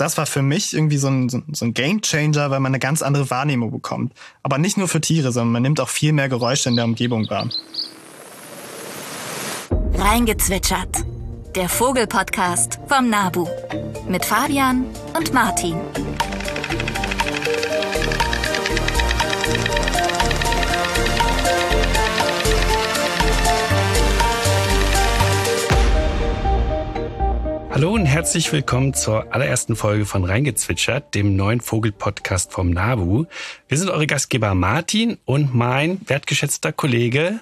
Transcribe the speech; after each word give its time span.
das 0.00 0.16
war 0.16 0.26
für 0.26 0.42
mich 0.42 0.72
irgendwie 0.72 0.96
so 0.96 1.08
ein, 1.08 1.28
so 1.28 1.64
ein 1.64 1.74
Game 1.74 2.00
Changer, 2.02 2.50
weil 2.50 2.60
man 2.60 2.70
eine 2.70 2.78
ganz 2.78 3.02
andere 3.02 3.30
Wahrnehmung 3.30 3.70
bekommt. 3.70 4.12
Aber 4.42 4.58
nicht 4.58 4.78
nur 4.78 4.88
für 4.88 5.00
Tiere, 5.00 5.32
sondern 5.32 5.52
man 5.52 5.62
nimmt 5.62 5.80
auch 5.80 5.88
viel 5.88 6.12
mehr 6.12 6.28
Geräusche 6.28 6.68
in 6.68 6.76
der 6.76 6.84
Umgebung 6.84 7.28
wahr. 7.28 7.48
Reingezwitschert. 9.94 11.04
Der 11.54 11.68
Vogelpodcast 11.68 12.78
vom 12.86 13.10
Nabu. 13.10 13.46
Mit 14.08 14.24
Fabian 14.24 14.84
und 15.16 15.32
Martin. 15.34 15.76
Hallo 27.78 27.94
und 27.94 28.06
herzlich 28.06 28.52
willkommen 28.52 28.92
zur 28.92 29.32
allerersten 29.32 29.76
Folge 29.76 30.04
von 30.04 30.24
Reingezwitschert, 30.24 31.14
dem 31.14 31.36
neuen 31.36 31.60
Vogelpodcast 31.60 32.50
vom 32.50 32.70
NABU. 32.70 33.26
Wir 33.68 33.78
sind 33.78 33.88
eure 33.88 34.08
Gastgeber 34.08 34.52
Martin 34.56 35.16
und 35.24 35.54
mein 35.54 36.00
wertgeschätzter 36.04 36.72
Kollege 36.72 37.38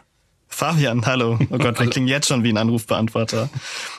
Fabian, 0.46 1.06
hallo. 1.06 1.38
Oh 1.50 1.56
Gott, 1.56 1.80
wir 1.80 1.88
klingen 1.88 2.06
jetzt 2.06 2.28
schon 2.28 2.42
wie 2.44 2.50
ein 2.50 2.58
Anrufbeantworter. 2.58 3.48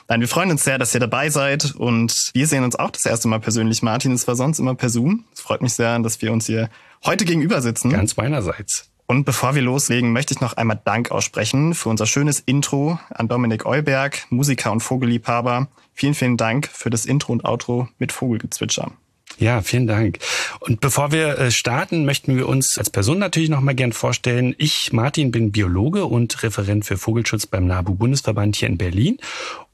Nein, 0.06 0.20
wir 0.20 0.28
freuen 0.28 0.52
uns 0.52 0.62
sehr, 0.62 0.78
dass 0.78 0.94
ihr 0.94 1.00
dabei 1.00 1.28
seid 1.28 1.74
und 1.74 2.30
wir 2.32 2.46
sehen 2.46 2.62
uns 2.62 2.76
auch 2.76 2.92
das 2.92 3.04
erste 3.04 3.26
Mal 3.26 3.40
persönlich. 3.40 3.82
Martin, 3.82 4.12
es 4.12 4.28
war 4.28 4.36
sonst 4.36 4.60
immer 4.60 4.76
per 4.76 4.90
Zoom. 4.90 5.24
Es 5.34 5.40
freut 5.40 5.60
mich 5.60 5.72
sehr, 5.72 5.98
dass 5.98 6.22
wir 6.22 6.30
uns 6.30 6.46
hier 6.46 6.70
heute 7.04 7.24
gegenüber 7.24 7.60
sitzen. 7.62 7.90
Ganz 7.90 8.16
meinerseits. 8.16 8.88
Und 9.10 9.24
bevor 9.24 9.54
wir 9.54 9.62
loslegen, 9.62 10.12
möchte 10.12 10.34
ich 10.34 10.42
noch 10.42 10.58
einmal 10.58 10.78
Dank 10.84 11.10
aussprechen 11.10 11.72
für 11.72 11.88
unser 11.88 12.04
schönes 12.04 12.40
Intro 12.40 13.00
an 13.08 13.26
Dominik 13.26 13.64
Euberg, 13.64 14.26
Musiker 14.28 14.70
und 14.70 14.80
Vogelliebhaber. 14.80 15.68
Vielen, 15.94 16.12
vielen 16.12 16.36
Dank 16.36 16.68
für 16.70 16.90
das 16.90 17.06
Intro 17.06 17.32
und 17.32 17.46
Outro 17.46 17.88
mit 17.98 18.12
Vogelgezwitscher. 18.12 18.92
Ja, 19.38 19.62
vielen 19.62 19.86
Dank. 19.86 20.18
Und 20.58 20.80
bevor 20.80 21.12
wir 21.12 21.38
äh, 21.38 21.50
starten, 21.52 22.04
möchten 22.04 22.36
wir 22.36 22.48
uns 22.48 22.76
als 22.76 22.90
Person 22.90 23.18
natürlich 23.18 23.50
noch 23.50 23.60
mal 23.60 23.74
gern 23.74 23.92
vorstellen. 23.92 24.54
Ich, 24.58 24.92
Martin, 24.92 25.30
bin 25.30 25.52
Biologe 25.52 26.06
und 26.06 26.42
Referent 26.42 26.84
für 26.84 26.96
Vogelschutz 26.96 27.46
beim 27.46 27.66
NABU-Bundesverband 27.66 28.56
hier 28.56 28.68
in 28.68 28.78
Berlin. 28.78 29.18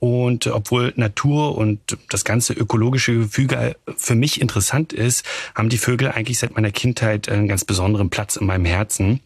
Und 0.00 0.48
obwohl 0.48 0.92
Natur 0.96 1.56
und 1.56 1.96
das 2.10 2.24
ganze 2.24 2.52
ökologische 2.52 3.14
Gefüge 3.14 3.76
für 3.96 4.14
mich 4.14 4.42
interessant 4.42 4.92
ist, 4.92 5.24
haben 5.54 5.70
die 5.70 5.78
Vögel 5.78 6.10
eigentlich 6.10 6.38
seit 6.38 6.54
meiner 6.54 6.70
Kindheit 6.70 7.30
einen 7.30 7.48
ganz 7.48 7.64
besonderen 7.64 8.10
Platz 8.10 8.36
in 8.36 8.46
meinem 8.46 8.66
Herzen. 8.66 9.20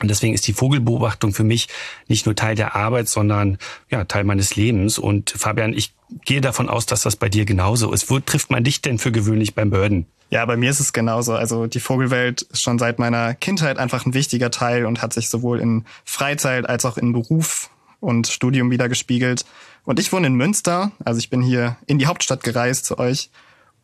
Und 0.00 0.08
deswegen 0.08 0.34
ist 0.34 0.46
die 0.48 0.52
Vogelbeobachtung 0.52 1.32
für 1.32 1.44
mich 1.44 1.68
nicht 2.08 2.26
nur 2.26 2.34
Teil 2.34 2.56
der 2.56 2.74
Arbeit, 2.74 3.08
sondern 3.08 3.58
ja, 3.90 4.04
Teil 4.04 4.24
meines 4.24 4.56
Lebens. 4.56 4.98
Und 4.98 5.30
Fabian, 5.30 5.72
ich 5.72 5.94
gehe 6.24 6.40
davon 6.40 6.68
aus, 6.68 6.86
dass 6.86 7.02
das 7.02 7.16
bei 7.16 7.28
dir 7.28 7.44
genauso 7.44 7.92
ist. 7.92 8.10
Wo 8.10 8.18
trifft 8.18 8.50
man 8.50 8.64
dich 8.64 8.82
denn 8.82 8.98
für 8.98 9.12
gewöhnlich 9.12 9.54
beim 9.54 9.70
Börden? 9.70 10.06
Ja, 10.30 10.44
bei 10.46 10.56
mir 10.56 10.70
ist 10.70 10.80
es 10.80 10.92
genauso. 10.92 11.34
Also 11.34 11.66
die 11.66 11.78
Vogelwelt 11.78 12.42
ist 12.42 12.62
schon 12.62 12.78
seit 12.78 12.98
meiner 12.98 13.34
Kindheit 13.34 13.78
einfach 13.78 14.04
ein 14.04 14.14
wichtiger 14.14 14.50
Teil 14.50 14.84
und 14.84 15.00
hat 15.00 15.12
sich 15.12 15.28
sowohl 15.28 15.60
in 15.60 15.84
Freizeit 16.04 16.68
als 16.68 16.84
auch 16.84 16.96
in 16.96 17.12
Beruf 17.12 17.70
und 18.00 18.26
Studium 18.26 18.70
wieder 18.72 18.88
gespiegelt. 18.88 19.44
Und 19.84 20.00
ich 20.00 20.12
wohne 20.12 20.26
in 20.26 20.34
Münster, 20.34 20.90
also 21.04 21.18
ich 21.18 21.30
bin 21.30 21.40
hier 21.40 21.76
in 21.86 21.98
die 21.98 22.06
Hauptstadt 22.06 22.42
gereist 22.42 22.84
zu 22.84 22.98
euch 22.98 23.30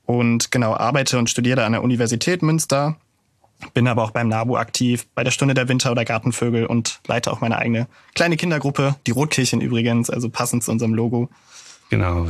und 0.07 0.51
genau 0.51 0.75
arbeite 0.75 1.19
und 1.19 1.31
studiere 1.31 1.65
an 1.65 1.73
der 1.73 1.83
Universität 1.83 2.43
Münster 2.43 2.97
bin 3.75 3.87
aber 3.89 4.03
auch 4.03 4.11
beim 4.11 4.29
NABU 4.29 4.57
aktiv, 4.57 5.07
bei 5.15 5.25
der 5.25 5.31
Stunde 5.31 5.55
der 5.55 5.69
Winter- 5.69 5.93
oder 5.93 6.05
Gartenvögel 6.05 6.67
und 6.67 7.01
leite 7.07 7.33
auch 7.33 7.41
meine 7.41 7.59
eigene 7.59 7.87
kleine 8.15 8.37
Kindergruppe, 8.37 8.97
die 9.07 9.13
Rotkirchen 9.13 9.61
übrigens, 9.61 10.11
also 10.11 10.29
passend 10.29 10.65
zu 10.65 10.71
unserem 10.71 10.95
Logo. 10.95 11.29
Genau. 11.91 12.29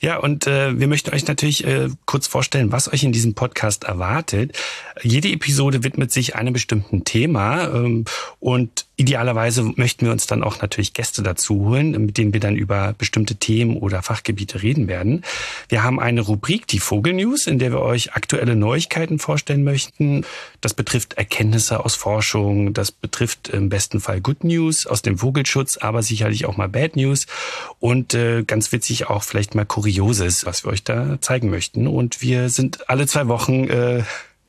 Ja, 0.00 0.16
und 0.16 0.46
äh, 0.46 0.78
wir 0.80 0.88
möchten 0.88 1.14
euch 1.14 1.26
natürlich 1.26 1.66
äh, 1.66 1.90
kurz 2.06 2.26
vorstellen, 2.26 2.72
was 2.72 2.90
euch 2.90 3.04
in 3.04 3.12
diesem 3.12 3.34
Podcast 3.34 3.84
erwartet. 3.84 4.56
Jede 5.02 5.28
Episode 5.28 5.84
widmet 5.84 6.10
sich 6.10 6.34
einem 6.34 6.54
bestimmten 6.54 7.04
Thema 7.04 7.68
ähm, 7.68 8.06
und 8.40 8.86
idealerweise 8.96 9.62
möchten 9.76 10.04
wir 10.04 10.12
uns 10.12 10.26
dann 10.26 10.42
auch 10.42 10.60
natürlich 10.60 10.92
Gäste 10.92 11.22
dazu 11.22 11.66
holen, 11.66 11.92
mit 12.04 12.18
denen 12.18 12.32
wir 12.32 12.40
dann 12.40 12.56
über 12.56 12.94
bestimmte 12.96 13.36
Themen 13.36 13.76
oder 13.76 14.02
Fachgebiete 14.02 14.62
reden 14.62 14.86
werden. 14.86 15.24
Wir 15.68 15.82
haben 15.82 15.98
eine 15.98 16.20
Rubrik, 16.20 16.66
die 16.66 16.78
Vogelnews, 16.78 17.46
in 17.46 17.58
der 17.58 17.72
wir 17.72 17.80
euch 17.80 18.12
aktuelle 18.12 18.54
Neuigkeiten 18.54 19.18
vorstellen 19.18 19.64
möchten. 19.64 20.24
Das 20.60 20.74
betrifft 20.74 21.14
Erkenntnisse 21.14 21.84
aus 21.84 21.94
Forschung, 21.94 22.74
das 22.74 22.92
betrifft 22.92 23.48
im 23.48 23.70
besten 23.70 24.00
Fall 24.00 24.20
Good 24.20 24.44
News 24.44 24.86
aus 24.86 25.00
dem 25.02 25.18
Vogelschutz, 25.18 25.78
aber 25.78 26.02
sicherlich 26.02 26.44
auch 26.44 26.56
mal 26.56 26.68
Bad 26.68 26.96
News 26.96 27.26
und 27.80 28.14
äh, 28.14 28.42
ganz 28.44 28.72
witzig 28.72 29.08
auch 29.08 29.22
vielleicht 29.22 29.54
mal 29.54 29.64
Kurioses, 29.64 30.44
was 30.44 30.64
wir 30.64 30.72
euch 30.72 30.84
da 30.84 31.18
zeigen 31.20 31.50
möchten. 31.50 31.86
Und 31.86 32.20
wir 32.20 32.50
sind 32.50 32.90
alle 32.90 33.06
zwei 33.06 33.26
Wochen 33.28 33.64
äh, 33.68 34.02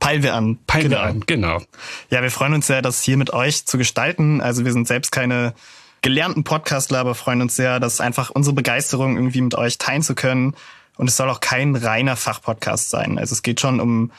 Peilen 0.03 0.21
wir 0.21 0.33
an. 0.33 0.59
Peilen 0.67 0.89
genau. 0.89 1.01
wir 1.01 1.03
an, 1.07 1.23
genau. 1.25 1.61
Ja, 2.09 2.21
wir 2.21 2.29
freuen 2.29 2.53
uns 2.53 2.67
sehr, 2.67 2.81
das 2.81 3.01
hier 3.01 3.15
mit 3.15 3.31
euch 3.31 3.65
zu 3.65 3.77
gestalten. 3.77 4.41
Also 4.41 4.65
wir 4.65 4.73
sind 4.73 4.85
selbst 4.85 5.13
keine 5.13 5.53
gelernten 6.01 6.43
Podcastler, 6.43 6.99
aber 6.99 7.15
freuen 7.15 7.41
uns 7.41 7.55
sehr, 7.55 7.79
das 7.79 8.01
einfach 8.01 8.29
unsere 8.29 8.53
Begeisterung 8.53 9.15
irgendwie 9.15 9.39
mit 9.39 9.55
euch 9.55 9.77
teilen 9.77 10.01
zu 10.01 10.13
können. 10.13 10.55
Und 10.97 11.07
es 11.07 11.15
soll 11.15 11.29
auch 11.29 11.39
kein 11.39 11.77
reiner 11.77 12.17
Fachpodcast 12.17 12.89
sein. 12.89 13.17
Also 13.17 13.31
es 13.31 13.43
geht 13.43 13.61
schon 13.61 13.79
um 13.79 14.11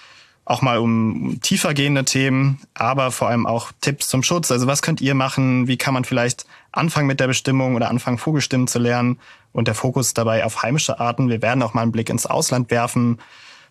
auch 0.47 0.63
mal 0.63 0.79
um 0.79 1.39
tiefer 1.43 1.75
gehende 1.75 2.07
Themen, 2.07 2.61
aber 2.73 3.11
vor 3.11 3.29
allem 3.29 3.47
auch 3.47 3.71
Tipps 3.83 4.09
zum 4.09 4.23
Schutz. 4.23 4.51
Also 4.51 4.67
was 4.67 4.81
könnt 4.81 5.03
ihr 5.03 5.15
machen? 5.15 5.69
Wie 5.69 5.77
kann 5.77 5.93
man 5.93 6.05
vielleicht 6.05 6.47
anfangen 6.73 7.09
mit 7.09 7.21
der 7.21 7.27
Bestimmung 7.27 7.75
oder 7.75 7.91
anfangen 7.91 8.17
Vogelstimmen 8.17 8.69
zu 8.69 8.79
lernen? 8.79 9.19
Und 9.53 9.69
der 9.69 9.75
Fokus 9.75 10.15
dabei 10.15 10.47
auf 10.47 10.63
heimische 10.63 10.99
Arten. 10.99 11.29
Wir 11.29 11.43
werden 11.43 11.63
auch 11.63 11.75
mal 11.75 11.83
einen 11.83 11.93
Blick 11.93 12.09
ins 12.09 12.25
Ausland 12.25 12.71
werfen. 12.71 13.19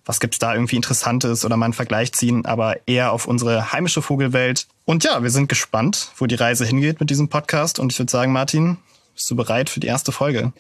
Was 0.05 0.19
gibt's 0.19 0.39
da 0.39 0.53
irgendwie 0.53 0.75
Interessantes 0.75 1.45
oder 1.45 1.55
mal 1.55 1.65
einen 1.65 1.73
Vergleich 1.73 2.11
ziehen, 2.11 2.45
aber 2.45 2.75
eher 2.87 3.11
auf 3.11 3.25
unsere 3.25 3.71
heimische 3.71 4.01
Vogelwelt. 4.01 4.67
Und 4.85 5.03
ja, 5.03 5.23
wir 5.23 5.29
sind 5.29 5.47
gespannt, 5.47 6.11
wo 6.17 6.25
die 6.25 6.35
Reise 6.35 6.65
hingeht 6.65 6.99
mit 6.99 7.09
diesem 7.09 7.29
Podcast. 7.29 7.79
Und 7.79 7.91
ich 7.91 7.99
würde 7.99 8.11
sagen, 8.11 8.33
Martin, 8.33 8.77
bist 9.15 9.29
du 9.29 9.35
bereit 9.35 9.69
für 9.69 9.79
die 9.79 9.87
erste 9.87 10.11
Folge? 10.11 10.53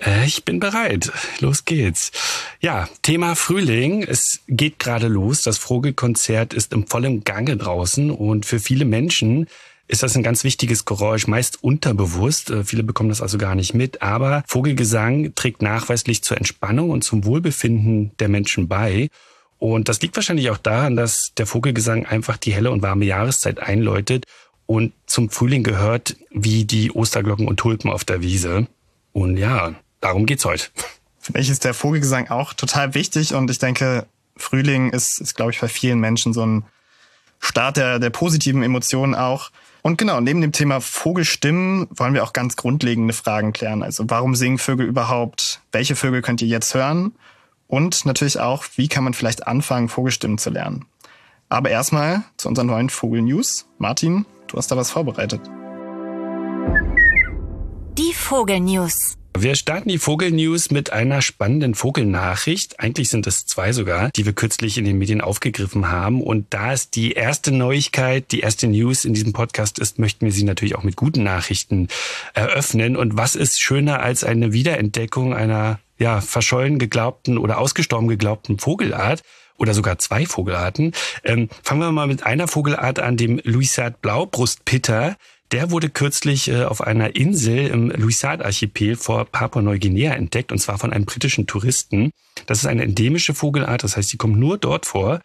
Äh, 0.00 0.24
ich 0.24 0.44
bin 0.44 0.60
bereit. 0.60 1.10
Los 1.40 1.64
geht's. 1.64 2.12
Ja, 2.60 2.88
Thema 3.02 3.34
Frühling. 3.34 4.04
Es 4.04 4.40
geht 4.46 4.78
gerade 4.78 5.08
los. 5.08 5.42
Das 5.42 5.58
Vogelkonzert 5.58 6.54
ist 6.54 6.72
im 6.72 6.86
vollen 6.86 7.24
Gange 7.24 7.56
draußen 7.56 8.10
und 8.10 8.46
für 8.46 8.60
viele 8.60 8.84
Menschen 8.84 9.48
ist 9.88 10.02
das 10.02 10.14
ein 10.16 10.22
ganz 10.22 10.44
wichtiges 10.44 10.84
Geräusch, 10.84 11.26
meist 11.26 11.62
unterbewusst. 11.64 12.50
Äh, 12.50 12.62
viele 12.62 12.82
bekommen 12.82 13.08
das 13.08 13.22
also 13.22 13.38
gar 13.38 13.54
nicht 13.54 13.74
mit. 13.74 14.02
Aber 14.02 14.44
Vogelgesang 14.46 15.34
trägt 15.34 15.62
nachweislich 15.62 16.22
zur 16.22 16.36
Entspannung 16.36 16.90
und 16.90 17.02
zum 17.02 17.24
Wohlbefinden 17.24 18.12
der 18.18 18.28
Menschen 18.28 18.68
bei. 18.68 19.08
Und 19.58 19.88
das 19.88 20.00
liegt 20.00 20.14
wahrscheinlich 20.14 20.50
auch 20.50 20.58
daran, 20.58 20.94
dass 20.94 21.32
der 21.36 21.46
Vogelgesang 21.46 22.06
einfach 22.06 22.36
die 22.36 22.52
helle 22.52 22.70
und 22.70 22.82
warme 22.82 23.06
Jahreszeit 23.06 23.58
einläutet 23.58 24.24
und 24.66 24.92
zum 25.06 25.30
Frühling 25.30 25.64
gehört 25.64 26.16
wie 26.30 26.66
die 26.66 26.92
Osterglocken 26.92 27.48
und 27.48 27.56
Tulpen 27.56 27.90
auf 27.90 28.04
der 28.04 28.20
Wiese. 28.20 28.68
Und 29.12 29.38
ja, 29.38 29.74
darum 30.00 30.26
geht's 30.26 30.44
heute. 30.44 30.66
Für 31.18 31.32
mich 31.32 31.48
ist 31.48 31.64
der 31.64 31.74
Vogelgesang 31.74 32.28
auch 32.28 32.52
total 32.52 32.94
wichtig 32.94 33.34
und 33.34 33.50
ich 33.50 33.58
denke, 33.58 34.06
Frühling 34.36 34.90
ist, 34.90 35.20
ist 35.20 35.34
glaube 35.34 35.52
ich, 35.52 35.60
bei 35.60 35.68
vielen 35.68 35.98
Menschen 35.98 36.34
so 36.34 36.44
ein 36.44 36.64
Start 37.40 37.78
der, 37.78 37.98
der 37.98 38.10
positiven 38.10 38.62
Emotionen 38.62 39.14
auch. 39.14 39.50
Und 39.88 39.96
genau, 39.96 40.20
neben 40.20 40.42
dem 40.42 40.52
Thema 40.52 40.82
Vogelstimmen 40.82 41.88
wollen 41.88 42.12
wir 42.12 42.22
auch 42.22 42.34
ganz 42.34 42.56
grundlegende 42.56 43.14
Fragen 43.14 43.54
klären. 43.54 43.82
Also 43.82 44.04
warum 44.08 44.34
singen 44.34 44.58
Vögel 44.58 44.86
überhaupt? 44.86 45.62
Welche 45.72 45.96
Vögel 45.96 46.20
könnt 46.20 46.42
ihr 46.42 46.48
jetzt 46.48 46.74
hören? 46.74 47.14
Und 47.68 48.04
natürlich 48.04 48.38
auch, 48.38 48.66
wie 48.76 48.88
kann 48.88 49.02
man 49.02 49.14
vielleicht 49.14 49.46
anfangen, 49.46 49.88
Vogelstimmen 49.88 50.36
zu 50.36 50.50
lernen? 50.50 50.84
Aber 51.48 51.70
erstmal 51.70 52.22
zu 52.36 52.48
unseren 52.48 52.66
neuen 52.66 52.90
Vogel-News. 52.90 53.66
Martin, 53.78 54.26
Du 54.46 54.58
hast 54.58 54.70
da 54.70 54.76
was 54.76 54.90
vorbereitet. 54.90 55.40
Die 57.96 58.12
Vogelnews. 58.14 59.16
Wir 59.36 59.54
starten 59.54 59.88
die 59.88 59.98
Vogelnews 59.98 60.70
mit 60.70 60.92
einer 60.92 61.22
spannenden 61.22 61.74
Vogelnachricht. 61.74 62.80
Eigentlich 62.80 63.08
sind 63.08 63.26
es 63.26 63.46
zwei 63.46 63.72
sogar, 63.72 64.10
die 64.10 64.26
wir 64.26 64.32
kürzlich 64.32 64.78
in 64.78 64.84
den 64.84 64.98
Medien 64.98 65.20
aufgegriffen 65.20 65.90
haben. 65.90 66.22
Und 66.22 66.46
da 66.50 66.72
es 66.72 66.90
die 66.90 67.12
erste 67.12 67.52
Neuigkeit, 67.52 68.32
die 68.32 68.40
erste 68.40 68.66
News 68.66 69.04
in 69.04 69.14
diesem 69.14 69.32
Podcast 69.32 69.78
ist, 69.78 69.98
möchten 69.98 70.24
wir 70.24 70.32
sie 70.32 70.44
natürlich 70.44 70.74
auch 70.74 70.82
mit 70.82 70.96
guten 70.96 71.22
Nachrichten 71.22 71.88
eröffnen. 72.34 72.96
Und 72.96 73.16
was 73.16 73.36
ist 73.36 73.60
schöner 73.60 74.00
als 74.00 74.24
eine 74.24 74.52
Wiederentdeckung 74.52 75.34
einer 75.34 75.78
ja, 75.98 76.20
verschollen 76.20 76.78
geglaubten 76.78 77.38
oder 77.38 77.58
ausgestorben 77.58 78.08
geglaubten 78.08 78.58
Vogelart? 78.58 79.22
Oder 79.58 79.74
sogar 79.74 79.98
zwei 79.98 80.24
Vogelarten. 80.24 80.92
Ähm, 81.24 81.48
fangen 81.62 81.80
wir 81.80 81.92
mal 81.92 82.06
mit 82.06 82.24
einer 82.24 82.48
Vogelart 82.48 83.00
an, 83.00 83.16
dem 83.16 83.40
Louisade 83.44 83.96
Blaubrustpitter. 84.00 85.16
Der 85.50 85.70
wurde 85.70 85.88
kürzlich 85.88 86.48
äh, 86.48 86.64
auf 86.64 86.80
einer 86.80 87.16
Insel 87.16 87.66
im 87.68 87.90
Louisade-Archipel 87.90 88.96
vor 88.96 89.24
Papua-Neuguinea 89.24 90.12
entdeckt, 90.12 90.52
und 90.52 90.58
zwar 90.58 90.78
von 90.78 90.92
einem 90.92 91.06
britischen 91.06 91.46
Touristen. 91.46 92.10
Das 92.46 92.58
ist 92.58 92.66
eine 92.66 92.82
endemische 92.84 93.34
Vogelart, 93.34 93.82
das 93.82 93.96
heißt, 93.96 94.10
sie 94.10 94.16
kommt 94.16 94.38
nur 94.38 94.58
dort 94.58 94.86
vor. 94.86 95.20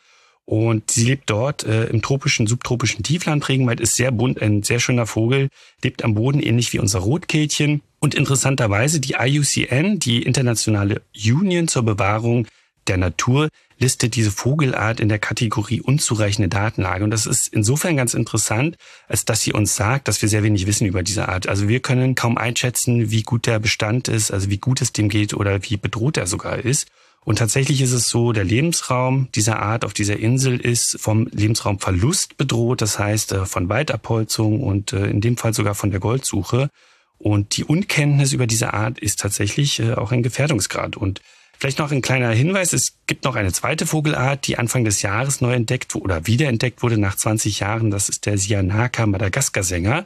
Und 0.45 0.91
sie 0.91 1.05
lebt 1.05 1.29
dort 1.29 1.63
äh, 1.63 1.85
im 1.85 2.01
tropischen, 2.01 2.47
subtropischen 2.47 3.01
Tiefland. 3.03 3.47
Regenwald 3.47 3.79
ist 3.79 3.95
sehr 3.95 4.11
bunt, 4.11 4.41
ein 4.41 4.61
sehr 4.61 4.79
schöner 4.79 5.07
Vogel, 5.07 5.47
lebt 5.81 6.03
am 6.03 6.15
Boden 6.15 6.41
ähnlich 6.41 6.73
wie 6.73 6.79
unser 6.79 6.99
Rotkehlchen. 6.99 7.81
Und 7.99 8.13
interessanterweise 8.13 8.99
die 8.99 9.15
IUCN, 9.17 9.99
die 9.99 10.21
Internationale 10.23 11.01
Union 11.15 11.69
zur 11.69 11.83
Bewahrung 11.83 12.47
der 12.87 12.97
Natur 12.97 13.49
listet 13.79 14.15
diese 14.15 14.31
Vogelart 14.31 14.99
in 14.99 15.09
der 15.09 15.19
Kategorie 15.19 15.81
unzureichende 15.81 16.47
Datenlage. 16.47 17.03
Und 17.03 17.11
das 17.11 17.25
ist 17.25 17.47
insofern 17.47 17.97
ganz 17.97 18.13
interessant, 18.13 18.77
als 19.07 19.25
dass 19.25 19.41
sie 19.41 19.53
uns 19.53 19.75
sagt, 19.75 20.07
dass 20.07 20.21
wir 20.21 20.29
sehr 20.29 20.43
wenig 20.43 20.67
wissen 20.67 20.87
über 20.87 21.03
diese 21.03 21.27
Art. 21.27 21.47
Also 21.47 21.67
wir 21.67 21.79
können 21.81 22.15
kaum 22.15 22.37
einschätzen, 22.37 23.11
wie 23.11 23.23
gut 23.23 23.45
der 23.45 23.59
Bestand 23.59 24.07
ist, 24.07 24.31
also 24.31 24.49
wie 24.49 24.57
gut 24.57 24.81
es 24.81 24.93
dem 24.93 25.09
geht 25.09 25.33
oder 25.33 25.63
wie 25.63 25.77
bedroht 25.77 26.17
er 26.17 26.27
sogar 26.27 26.59
ist. 26.59 26.87
Und 27.25 27.37
tatsächlich 27.39 27.81
ist 27.81 27.93
es 27.93 28.09
so, 28.09 28.33
der 28.33 28.43
Lebensraum 28.43 29.29
dieser 29.33 29.59
Art 29.59 29.85
auf 29.85 29.93
dieser 29.93 30.17
Insel 30.17 30.59
ist 30.59 30.97
vom 30.99 31.27
Lebensraumverlust 31.31 32.35
bedroht, 32.37 32.81
das 32.81 32.99
heißt 32.99 33.31
äh, 33.31 33.45
von 33.45 33.69
Waldabholzung 33.69 34.61
und 34.61 34.91
äh, 34.91 35.07
in 35.07 35.21
dem 35.21 35.37
Fall 35.37 35.53
sogar 35.53 35.73
von 35.75 35.91
der 35.91 36.01
Goldsuche. 36.01 36.69
Und 37.17 37.55
die 37.55 37.63
Unkenntnis 37.63 38.33
über 38.33 38.47
diese 38.47 38.73
Art 38.73 38.99
ist 38.99 39.19
tatsächlich 39.21 39.79
äh, 39.79 39.93
auch 39.93 40.11
ein 40.11 40.23
Gefährdungsgrad. 40.23 40.97
Und 40.97 41.21
Vielleicht 41.63 41.79
noch 41.79 41.93
ein 41.93 42.01
kleiner 42.01 42.29
Hinweis. 42.31 42.73
Es 42.73 42.97
gibt 43.07 43.23
noch 43.23 43.37
eine 43.37 43.53
zweite 43.53 43.85
Vogelart, 43.85 44.47
die 44.47 44.57
Anfang 44.57 44.83
des 44.83 45.01
Jahres 45.01 45.39
neu 45.39 45.53
entdeckt 45.53 45.95
oder 45.95 46.27
wiederentdeckt 46.27 46.83
wurde 46.83 46.97
nach 46.97 47.15
20 47.15 47.61
Jahren. 47.61 47.89
Das 47.89 48.09
ist 48.09 48.25
der 48.25 48.37
Sianaka 48.37 49.05
Madagaskar-Sänger. 49.05 50.05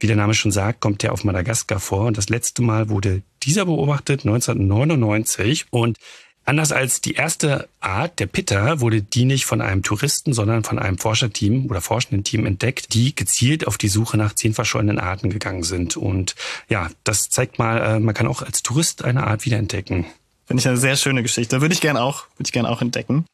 Wie 0.00 0.06
der 0.06 0.16
Name 0.16 0.34
schon 0.34 0.52
sagt, 0.52 0.80
kommt 0.80 1.02
der 1.02 1.14
auf 1.14 1.24
Madagaskar 1.24 1.80
vor. 1.80 2.04
Und 2.04 2.18
das 2.18 2.28
letzte 2.28 2.60
Mal 2.60 2.90
wurde 2.90 3.22
dieser 3.42 3.64
beobachtet 3.64 4.26
1999. 4.26 5.68
Und 5.70 5.96
Anders 6.44 6.72
als 6.72 7.02
die 7.02 7.12
erste 7.12 7.68
Art, 7.78 8.20
der 8.20 8.26
Pitter, 8.26 8.80
wurde 8.80 9.02
die 9.02 9.26
nicht 9.26 9.44
von 9.44 9.60
einem 9.60 9.82
Touristen, 9.82 10.32
sondern 10.32 10.64
von 10.64 10.78
einem 10.78 10.96
Forscherteam 10.96 11.66
oder 11.66 11.82
forschenden 11.82 12.24
Team 12.24 12.46
entdeckt, 12.46 12.94
die 12.94 13.14
gezielt 13.14 13.66
auf 13.66 13.76
die 13.76 13.88
Suche 13.88 14.16
nach 14.16 14.32
zehn 14.32 14.54
verschollenen 14.54 14.98
Arten 14.98 15.28
gegangen 15.28 15.62
sind. 15.62 15.98
Und 15.98 16.36
ja, 16.70 16.88
das 17.04 17.28
zeigt 17.28 17.58
mal, 17.58 17.96
äh, 17.96 18.00
man 18.00 18.14
kann 18.14 18.26
auch 18.26 18.40
als 18.40 18.62
Tourist 18.62 19.04
eine 19.04 19.26
Art 19.26 19.44
wiederentdecken. 19.44 20.06
Finde 20.48 20.62
ich 20.62 20.66
eine 20.66 20.78
sehr 20.78 20.96
schöne 20.96 21.22
Geschichte. 21.22 21.60
Würde 21.60 21.74
ich 21.74 21.82
gern 21.82 21.98
auch, 21.98 22.24
würde 22.36 22.48
ich 22.48 22.52
gern 22.52 22.64
auch 22.64 22.80
entdecken. 22.80 23.26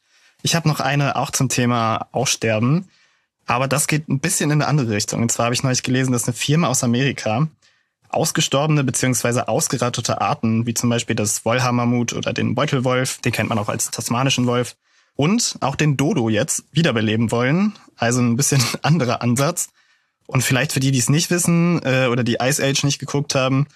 Ich 0.43 0.53
habe 0.53 0.67
noch 0.67 0.81
eine 0.81 1.15
auch 1.15 1.31
zum 1.31 1.47
Thema 1.47 2.09
Aussterben. 2.11 2.89
Aber 3.45 3.69
das 3.69 3.87
geht 3.87 4.09
ein 4.09 4.19
bisschen 4.19 4.51
in 4.51 4.61
eine 4.61 4.67
andere 4.67 4.89
Richtung. 4.89 5.21
Und 5.21 5.31
zwar 5.31 5.45
habe 5.45 5.55
ich 5.55 5.63
neulich 5.63 5.81
gelesen, 5.81 6.11
dass 6.11 6.25
eine 6.25 6.33
Firma 6.33 6.67
aus 6.67 6.83
Amerika 6.83 7.47
ausgestorbene 8.09 8.83
beziehungsweise 8.83 9.47
ausgerottete 9.47 10.19
Arten, 10.19 10.65
wie 10.65 10.73
zum 10.73 10.89
Beispiel 10.89 11.15
das 11.15 11.45
Wollhammermut 11.45 12.11
oder 12.11 12.33
den 12.33 12.53
Beutelwolf, 12.53 13.19
den 13.19 13.31
kennt 13.31 13.47
man 13.47 13.59
auch 13.59 13.69
als 13.69 13.91
tasmanischen 13.91 14.45
Wolf, 14.45 14.75
und 15.15 15.55
auch 15.61 15.75
den 15.75 15.95
Dodo 15.95 16.27
jetzt 16.27 16.65
wiederbeleben 16.73 17.31
wollen. 17.31 17.73
Also 17.95 18.19
ein 18.19 18.35
bisschen 18.35 18.61
anderer 18.81 19.21
Ansatz. 19.21 19.69
Und 20.27 20.43
vielleicht 20.43 20.73
für 20.73 20.81
die, 20.81 20.91
die 20.91 20.99
es 20.99 21.09
nicht 21.09 21.29
wissen 21.29 21.81
äh, 21.83 22.07
oder 22.07 22.25
die 22.25 22.37
Ice 22.41 22.61
Age 22.61 22.83
nicht 22.83 22.99
geguckt 22.99 23.35
haben, 23.35 23.67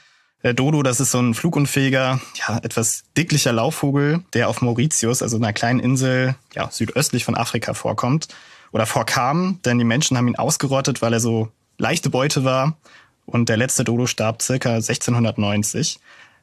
der 0.44 0.54
Dodo, 0.54 0.84
das 0.84 1.00
ist 1.00 1.12
so 1.12 1.20
ein 1.20 1.34
flugunfähiger, 1.34 2.20
ja, 2.36 2.58
etwas 2.64 3.04
dicklicher 3.18 3.52
Laufvogel, 3.52 4.24
der 4.34 4.50
auf 4.50 4.62
Mauritius, 4.62 5.22
also 5.22 5.38
einer 5.38 5.54
kleinen 5.54 5.80
Insel, 5.80 6.36
ja, 6.54 6.70
südöstlich 6.72 7.26
von 7.26 7.36
Afrika 7.36 7.74
vorkommt 7.74 8.28
oder 8.72 8.86
vorkam, 8.86 9.60
denn 9.66 9.78
die 9.78 9.86
Menschen 9.86 10.18
haben 10.18 10.28
ihn 10.28 10.38
ausgerottet, 10.38 11.02
weil 11.02 11.14
er 11.14 11.20
so 11.20 11.50
leichte 11.78 12.10
Beute 12.10 12.44
war 12.44 12.78
und 13.26 13.50
der 13.50 13.58
letzte 13.58 13.84
Dodo 13.84 14.06
starb 14.06 14.42
circa 14.42 14.76
1690. 14.76 16.00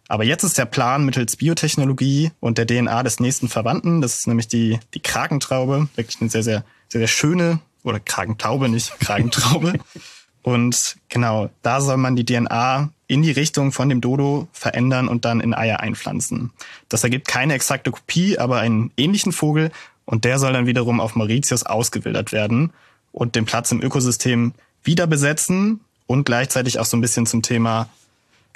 Aber 0.08 0.24
jetzt 0.24 0.44
ist 0.44 0.58
der 0.58 0.66
Plan 0.66 1.04
mittels 1.04 1.36
Biotechnologie 1.36 2.30
und 2.38 2.58
der 2.58 2.66
DNA 2.66 3.02
des 3.02 3.18
nächsten 3.18 3.48
Verwandten, 3.48 4.00
das 4.00 4.18
ist 4.18 4.26
nämlich 4.28 4.46
die, 4.46 4.78
die 4.94 5.00
Kragentraube, 5.00 5.88
wirklich 5.96 6.20
eine 6.20 6.30
sehr, 6.30 6.44
sehr, 6.44 6.64
sehr, 6.88 7.00
sehr 7.00 7.08
schöne, 7.08 7.60
oder 7.86 8.00
Kragentaube, 8.00 8.68
nicht 8.68 8.98
Kragentraube. 9.00 9.74
und 10.42 10.96
genau, 11.08 11.50
da 11.62 11.80
soll 11.80 11.96
man 11.96 12.16
die 12.16 12.26
DNA 12.26 12.90
in 13.08 13.22
die 13.22 13.30
Richtung 13.30 13.72
von 13.72 13.88
dem 13.88 14.00
Dodo 14.00 14.48
verändern 14.52 15.08
und 15.08 15.24
dann 15.24 15.40
in 15.40 15.54
Eier 15.54 15.80
einpflanzen. 15.80 16.50
Das 16.88 17.04
ergibt 17.04 17.28
keine 17.28 17.54
exakte 17.54 17.90
Kopie, 17.90 18.38
aber 18.38 18.58
einen 18.58 18.90
ähnlichen 18.96 19.32
Vogel 19.32 19.70
und 20.04 20.24
der 20.24 20.38
soll 20.38 20.52
dann 20.52 20.66
wiederum 20.66 21.00
auf 21.00 21.14
Mauritius 21.14 21.64
ausgewildert 21.64 22.32
werden 22.32 22.72
und 23.12 23.36
den 23.36 23.44
Platz 23.44 23.70
im 23.72 23.82
Ökosystem 23.82 24.54
wieder 24.82 25.06
besetzen 25.06 25.80
und 26.06 26.24
gleichzeitig 26.24 26.78
auch 26.78 26.84
so 26.84 26.96
ein 26.96 27.00
bisschen 27.00 27.26
zum 27.26 27.42
Thema 27.42 27.88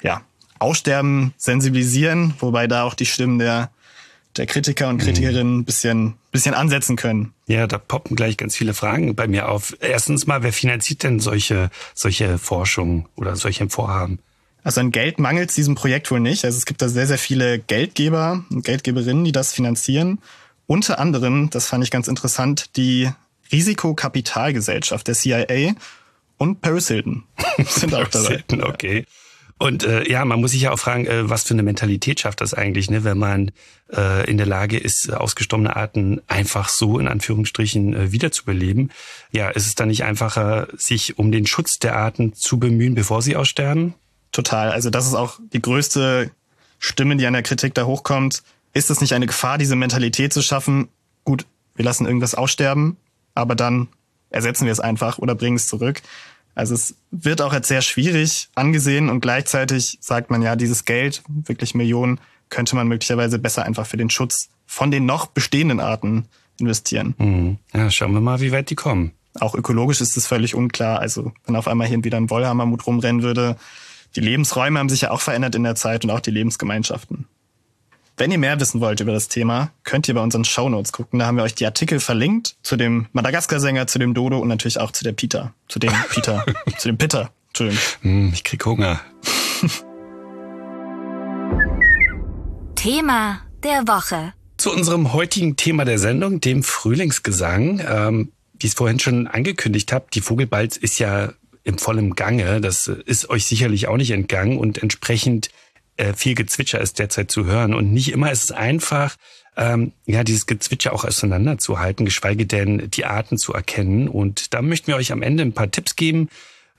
ja, 0.01 0.21
Aussterben 0.59 1.33
sensibilisieren, 1.37 2.33
wobei 2.39 2.67
da 2.67 2.83
auch 2.83 2.93
die 2.93 3.05
Stimmen 3.05 3.39
der 3.39 3.69
der 4.37 4.45
Kritiker 4.45 4.87
und 4.89 4.99
Kritikerinnen 4.99 5.59
ein 5.59 5.65
bisschen, 5.65 6.13
bisschen 6.31 6.53
ansetzen 6.53 6.95
können. 6.95 7.33
Ja, 7.47 7.67
da 7.67 7.77
poppen 7.77 8.15
gleich 8.15 8.37
ganz 8.37 8.55
viele 8.55 8.73
Fragen 8.73 9.15
bei 9.15 9.27
mir 9.27 9.49
auf. 9.49 9.75
Erstens 9.81 10.25
mal, 10.25 10.43
wer 10.43 10.53
finanziert 10.53 11.03
denn 11.03 11.19
solche, 11.19 11.69
solche 11.93 12.37
Forschung 12.37 13.09
oder 13.15 13.35
solche 13.35 13.69
Vorhaben? 13.69 14.19
Also 14.63 14.81
an 14.81 14.91
Geld 14.91 15.19
mangelt 15.19 15.49
es 15.49 15.55
diesem 15.55 15.75
Projekt 15.75 16.11
wohl 16.11 16.19
nicht. 16.19 16.45
Also 16.45 16.57
es 16.57 16.65
gibt 16.65 16.81
da 16.81 16.89
sehr, 16.89 17.07
sehr 17.07 17.17
viele 17.17 17.59
Geldgeber 17.59 18.43
und 18.49 18.63
Geldgeberinnen, 18.63 19.23
die 19.23 19.31
das 19.31 19.53
finanzieren. 19.53 20.19
Unter 20.67 20.99
anderem, 20.99 21.49
das 21.49 21.67
fand 21.67 21.83
ich 21.83 21.91
ganz 21.91 22.07
interessant, 22.07 22.77
die 22.77 23.09
Risikokapitalgesellschaft 23.51 25.07
der 25.07 25.15
CIA 25.15 25.73
und 26.37 26.61
Paris 26.61 26.87
Hilton 26.87 27.23
sind 27.65 27.93
auch 27.93 28.07
dabei. 28.07 28.35
Hilton, 28.35 28.63
okay. 28.63 29.05
Und 29.57 29.83
äh, 29.83 30.09
ja, 30.09 30.25
man 30.25 30.41
muss 30.41 30.51
sich 30.51 30.61
ja 30.61 30.71
auch 30.71 30.79
fragen, 30.79 31.05
äh, 31.05 31.29
was 31.29 31.43
für 31.43 31.53
eine 31.53 31.61
Mentalität 31.61 32.19
schafft 32.19 32.41
das 32.41 32.55
eigentlich, 32.55 32.89
ne, 32.89 33.03
wenn 33.03 33.19
man 33.19 33.51
äh, 33.95 34.27
in 34.27 34.37
der 34.37 34.47
Lage 34.47 34.79
ist, 34.79 35.13
ausgestorbene 35.13 35.75
Arten 35.75 36.19
einfach 36.27 36.67
so 36.67 36.97
in 36.97 37.07
Anführungsstrichen 37.07 37.93
äh, 37.93 38.11
wiederzubeleben. 38.11 38.91
Ja, 39.31 39.49
ist 39.49 39.67
es 39.67 39.75
dann 39.75 39.89
nicht 39.89 40.03
einfacher, 40.03 40.67
sich 40.75 41.19
um 41.19 41.31
den 41.31 41.45
Schutz 41.45 41.77
der 41.77 41.95
Arten 41.95 42.33
zu 42.33 42.57
bemühen, 42.57 42.95
bevor 42.95 43.21
sie 43.21 43.35
aussterben? 43.35 43.93
Total. 44.31 44.71
Also 44.71 44.89
das 44.89 45.07
ist 45.07 45.13
auch 45.13 45.39
die 45.53 45.61
größte 45.61 46.31
Stimme, 46.79 47.17
die 47.17 47.25
an 47.25 47.33
der 47.33 47.43
Kritik 47.43 47.73
da 47.73 47.85
hochkommt. 47.85 48.43
Ist 48.73 48.89
es 48.89 49.01
nicht 49.01 49.13
eine 49.13 49.27
Gefahr, 49.27 49.57
diese 49.57 49.75
Mentalität 49.75 50.33
zu 50.33 50.41
schaffen? 50.41 50.87
Gut, 51.25 51.45
wir 51.75 51.85
lassen 51.85 52.05
irgendwas 52.05 52.35
aussterben, 52.35 52.97
aber 53.35 53.55
dann 53.55 53.87
ersetzen 54.29 54.65
wir 54.65 54.71
es 54.71 54.79
einfach 54.79 55.17
oder 55.17 55.35
bringen 55.35 55.57
es 55.57 55.67
zurück. 55.67 56.01
Also 56.55 56.73
es 56.73 56.95
wird 57.11 57.41
auch 57.41 57.53
als 57.53 57.67
sehr 57.67 57.81
schwierig 57.81 58.49
angesehen 58.55 59.09
und 59.09 59.21
gleichzeitig 59.21 59.97
sagt 60.01 60.29
man 60.29 60.41
ja, 60.41 60.55
dieses 60.55 60.85
Geld, 60.85 61.23
wirklich 61.27 61.75
Millionen, 61.75 62.19
könnte 62.49 62.75
man 62.75 62.87
möglicherweise 62.87 63.39
besser 63.39 63.63
einfach 63.63 63.85
für 63.85 63.97
den 63.97 64.09
Schutz 64.09 64.49
von 64.65 64.91
den 64.91 65.05
noch 65.05 65.27
bestehenden 65.27 65.79
Arten 65.79 66.25
investieren. 66.59 67.15
Mhm. 67.17 67.57
Ja, 67.73 67.89
schauen 67.89 68.13
wir 68.13 68.21
mal, 68.21 68.41
wie 68.41 68.51
weit 68.51 68.69
die 68.69 68.75
kommen. 68.75 69.11
Auch 69.39 69.55
ökologisch 69.55 70.01
ist 70.01 70.17
es 70.17 70.27
völlig 70.27 70.55
unklar. 70.55 70.99
Also 70.99 71.31
wenn 71.45 71.55
auf 71.55 71.67
einmal 71.67 71.87
hier 71.87 72.03
wieder 72.03 72.17
ein 72.17 72.29
Wollhammermut 72.29 72.85
rumrennen 72.85 73.23
würde, 73.23 73.55
die 74.15 74.21
Lebensräume 74.21 74.79
haben 74.79 74.89
sich 74.89 75.01
ja 75.01 75.11
auch 75.11 75.21
verändert 75.21 75.55
in 75.55 75.63
der 75.63 75.75
Zeit 75.75 76.03
und 76.03 76.09
auch 76.11 76.19
die 76.19 76.31
Lebensgemeinschaften. 76.31 77.27
Wenn 78.17 78.29
ihr 78.31 78.37
mehr 78.37 78.59
wissen 78.59 78.81
wollt 78.81 78.99
über 78.99 79.13
das 79.13 79.29
Thema, 79.29 79.71
könnt 79.83 80.07
ihr 80.07 80.13
bei 80.13 80.21
unseren 80.21 80.45
Shownotes 80.45 80.91
gucken. 80.91 81.19
Da 81.19 81.25
haben 81.25 81.37
wir 81.37 81.43
euch 81.43 81.55
die 81.55 81.65
Artikel 81.65 81.99
verlinkt 81.99 82.55
zu 82.61 82.75
dem 82.75 83.07
Madagaskar-Sänger, 83.13 83.87
zu 83.87 83.99
dem 83.99 84.13
Dodo 84.13 84.37
und 84.37 84.47
natürlich 84.47 84.79
auch 84.79 84.91
zu 84.91 85.03
der 85.03 85.13
Peter. 85.13 85.53
Zu 85.67 85.79
dem 85.79 85.91
Peter. 86.09 86.45
zu 86.77 86.89
dem 86.89 86.97
Pitter. 86.97 87.31
Entschuldigung. 87.47 87.81
Hm, 88.01 88.31
ich 88.33 88.43
krieg 88.43 88.63
Hunger. 88.65 88.99
Thema 92.75 93.41
der 93.63 93.87
Woche. 93.87 94.33
Zu 94.57 94.71
unserem 94.71 95.13
heutigen 95.13 95.55
Thema 95.55 95.85
der 95.85 95.97
Sendung, 95.97 96.41
dem 96.41 96.63
Frühlingsgesang. 96.63 97.81
Ähm, 97.87 98.31
wie 98.59 98.67
ich 98.67 98.73
es 98.73 98.77
vorhin 98.77 98.99
schon 98.99 99.27
angekündigt 99.27 99.91
habe, 99.91 100.05
die 100.13 100.21
Vogelbalz 100.21 100.77
ist 100.77 100.99
ja 100.99 101.33
im 101.63 101.77
vollen 101.77 102.15
Gange. 102.15 102.61
Das 102.61 102.87
ist 102.87 103.29
euch 103.29 103.45
sicherlich 103.45 103.87
auch 103.87 103.97
nicht 103.97 104.11
entgangen 104.11 104.57
und 104.57 104.81
entsprechend 104.81 105.49
äh, 105.97 106.13
viel 106.13 106.35
Gezwitscher 106.35 106.81
ist 106.81 106.99
derzeit 106.99 107.31
zu 107.31 107.45
hören. 107.45 107.73
Und 107.73 107.93
nicht 107.93 108.11
immer 108.11 108.31
ist 108.31 108.45
es 108.45 108.51
einfach, 108.51 109.15
ähm, 109.57 109.91
ja, 110.05 110.23
dieses 110.23 110.45
Gezwitscher 110.45 110.93
auch 110.93 111.05
auseinanderzuhalten, 111.05 112.05
geschweige 112.05 112.45
denn 112.45 112.89
die 112.89 113.05
Arten 113.05 113.37
zu 113.37 113.53
erkennen. 113.53 114.07
Und 114.07 114.53
da 114.53 114.61
möchten 114.61 114.87
wir 114.87 114.95
euch 114.95 115.11
am 115.11 115.21
Ende 115.21 115.43
ein 115.43 115.53
paar 115.53 115.69
Tipps 115.69 115.95
geben, 115.95 116.29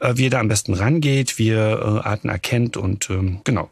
äh, 0.01 0.15
wie 0.17 0.25
ihr 0.25 0.31
da 0.31 0.41
am 0.41 0.49
besten 0.49 0.75
rangeht, 0.75 1.39
wie 1.39 1.49
ihr 1.49 1.59
äh, 1.59 2.09
Arten 2.09 2.29
erkennt 2.29 2.77
und 2.77 3.11
ähm, 3.11 3.41
genau. 3.45 3.71